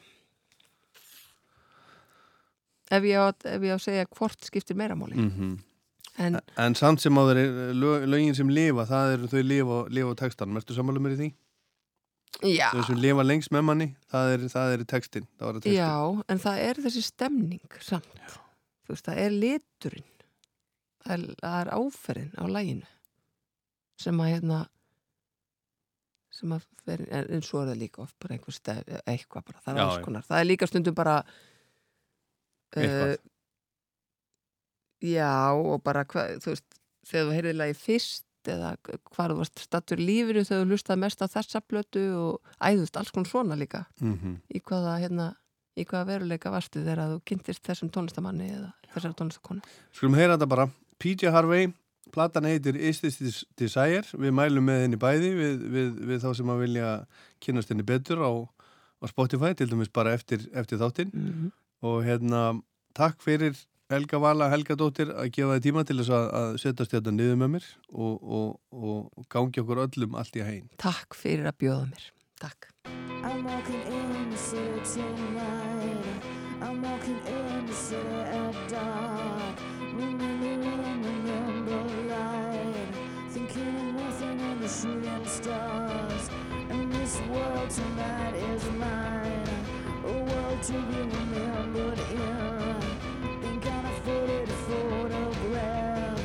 ef 2.91 3.05
ég, 3.07 3.17
á, 3.19 3.29
ef 3.31 3.63
ég 3.63 3.73
á 3.73 3.77
að 3.79 3.85
segja 3.87 4.07
hvort 4.17 4.47
skiptir 4.49 4.77
meira 4.79 4.97
máli 4.99 5.19
Mm 5.21 5.59
en 6.21 6.35
En 6.59 6.75
samt 6.77 7.01
sem 7.01 7.17
á 7.17 7.23
þeir 7.25 7.39
lög, 7.79 8.03
lögin 8.11 8.35
sem 8.37 8.49
lifa, 8.53 8.85
það 8.85 9.13
eru 9.15 9.29
þau 9.31 9.43
lifa, 9.47 9.77
lifa 9.95 10.11
á 10.13 10.21
textanum. 10.21 10.59
Ertu 10.59 10.75
sammála 10.77 11.01
mér 11.01 11.15
í 11.15 11.19
því? 11.21 11.29
já, 12.51 12.67
Þau 12.75 12.83
sem 12.91 12.99
lifa 13.01 13.25
lengst 13.25 13.53
með 13.55 13.63
manni, 13.65 13.87
það 14.11 14.33
er, 14.35 14.45
það 14.53 14.73
er 14.75 14.83
textin. 14.91 15.29
Það 15.39 15.47
var 15.47 15.55
textin. 15.61 15.79
já, 15.79 16.25
en 16.35 16.43
það 16.43 16.59
er 16.67 16.81
þessi 16.85 17.03
stemning 17.07 17.79
samt 17.81 18.21
þú 18.85 18.93
veist, 18.93 19.07
það 19.07 19.23
er 19.23 19.31
liturinn 19.39 20.11
það 21.07 21.15
er, 21.15 21.25
það 21.41 21.57
er 21.63 21.73
áferðin 21.79 22.37
á 22.37 22.45
læginu 22.59 22.91
sem 24.05 24.21
að 24.21 24.31
hérna 24.35 24.61
sem 26.35 26.53
að 26.55 26.67
en, 26.91 27.27
en 27.37 27.43
svo 27.45 27.63
er 27.63 27.71
það 27.73 27.81
líka 27.87 28.03
oft 28.05 28.17
bara 28.23 28.37
einhver 28.37 28.55
stef, 28.55 28.83
eitthvað 29.07 29.47
bara, 29.49 29.63
það 29.65 29.73
er 29.73 29.81
Já, 29.81 29.87
alls 29.87 29.99
já. 29.99 30.05
konar 30.07 30.27
það 30.29 30.43
er 30.43 30.49
líka 30.51 30.69
stundum 30.71 30.97
bara 30.99 31.17
Eitthvað. 32.77 33.17
já 35.01 35.33
og 35.57 35.83
bara 35.83 36.05
hvað, 36.05 36.37
þú 36.45 36.53
veist 36.55 36.81
þegar 37.09 37.27
þú 37.27 37.37
heyrðið 37.39 37.59
lagi 37.61 37.77
fyrst 37.79 38.27
eða 38.51 38.73
hvað 38.85 39.33
þú 39.33 39.37
varst 39.41 39.63
stattur 39.65 40.01
lífinu 40.01 40.45
þegar 40.49 40.65
þú 40.65 40.75
hlustað 40.75 41.01
mest 41.03 41.25
á 41.25 41.27
þessa 41.29 41.61
blötu 41.69 42.05
og 42.17 42.55
æðust 42.61 42.97
alls 42.97 43.13
konar 43.13 43.29
svona 43.29 43.59
líka. 43.59 43.85
Mm 44.01 44.39
í 44.49 44.61
hvaða, 44.61 44.95
hérna, 45.03 45.27
í 45.77 45.85
hvaða 45.85 46.07
veruleika 46.15 46.51
varstu 46.53 46.85
þegar 46.85 47.15
þú 47.15 47.21
kynntist 47.25 47.65
þessum 47.67 47.91
tónlistamanni 47.93 48.49
eða 48.55 48.73
þessari 48.95 49.19
tónlistakonu 49.19 49.61
Skulum 49.93 50.15
heyra 50.19 50.37
þetta 50.37 50.49
bara. 50.49 50.69
PJ 51.01 51.31
Harvey, 51.33 51.73
platan 52.13 52.45
heitir 52.45 52.77
Is 52.77 53.01
This 53.01 53.19
Des- 53.19 53.45
Desire, 53.57 54.05
við 54.13 54.33
mælum 54.37 54.65
með 54.69 54.83
henni 54.85 54.97
bæði 55.01 55.31
við, 55.37 55.63
við, 55.77 55.93
við 56.11 56.25
þá 56.25 56.35
sem 56.37 56.51
að 56.53 56.61
vilja 56.67 56.89
kynast 57.41 57.69
henni 57.73 57.87
betur 57.87 58.21
á, 58.21 58.31
á 59.01 59.05
Spotify, 59.09 59.55
til 59.55 59.71
dæmis 59.71 59.89
bara 59.93 60.13
eftir, 60.13 60.49
eftir 60.53 60.79
þáttinn. 60.79 61.13
Mm 61.15 61.33
-hmm. 61.33 61.53
Og 61.87 62.01
hérna, 62.07 62.45
takk 62.97 63.21
fyrir 63.25 63.59
Helga 63.91 64.21
Vala, 64.23 64.47
Helga 64.53 64.77
Dóttir 64.79 65.11
að 65.11 65.33
gefa 65.35 65.57
þið 65.57 65.65
tíma 65.67 65.83
til 65.87 65.99
þess 65.99 66.15
að, 66.15 66.27
að 66.41 66.53
setjast 66.63 66.95
þetta 66.95 67.15
niður 67.17 67.41
með 67.41 67.53
mér 67.57 67.69
og, 67.91 68.21
og, 68.23 68.51
og 68.71 69.27
gangi 69.33 69.65
okkur 69.65 69.83
öllum 69.89 70.15
allt 70.21 70.39
í 70.39 70.45
hæginn. 70.47 70.71
Takk 70.79 71.19
fyrir 71.19 71.51
að 71.51 71.59
bjóða 71.65 71.89
mér 71.91 72.11
Takk 72.41 72.71
I'm 73.23 73.45
walking 73.45 73.83
in 73.83 74.31
the 74.31 74.37
city 74.37 74.81
tonight. 74.95 76.25
I'm 76.63 76.81
walking 76.81 77.21
in 77.27 77.67
the 77.67 77.75
city 77.75 78.09
at 78.09 78.69
dark. 78.71 79.59
Remember, 79.93 80.57
remember 81.05 81.83
light. 82.09 82.95
Thinking 83.29 83.77
of 83.77 83.95
nothing 83.95 84.41
and 84.41 84.63
the 84.63 84.69
shooting 84.69 85.27
stars. 85.27 86.31
And 86.71 86.93
this 86.93 87.21
world 87.29 87.69
tonight 87.69 88.35
is 88.37 88.65
mine. 88.79 89.10
To 90.61 90.77
a 94.43 94.53
photograph. 94.69 96.21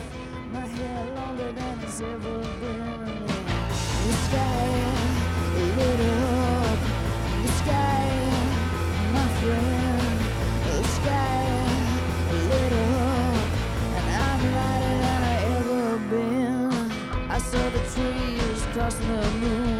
My 0.52 0.60
hair 0.60 1.06
longer 1.16 1.52
than 1.54 1.80
it's 1.84 2.02
ever 2.02 2.40
been. 2.60 3.28
The 4.06 4.14
sky 4.26 4.68
lit 5.78 6.02
up. 6.02 6.80
The 7.44 7.52
sky, 7.62 8.08
my 9.14 9.28
friend. 9.40 10.20
The 10.68 10.84
sky 10.98 11.46
lit 12.50 12.74
up, 12.74 13.48
and 13.96 14.08
I'm 14.28 14.42
than 15.02 15.22
I 15.24 15.38
ever 15.60 15.98
been. 16.10 16.92
I 17.32 17.38
saw 17.38 17.70
the 17.70 17.84
trees 17.94 18.62
crossing 18.74 19.08
the 19.08 19.32
moon. 19.40 19.75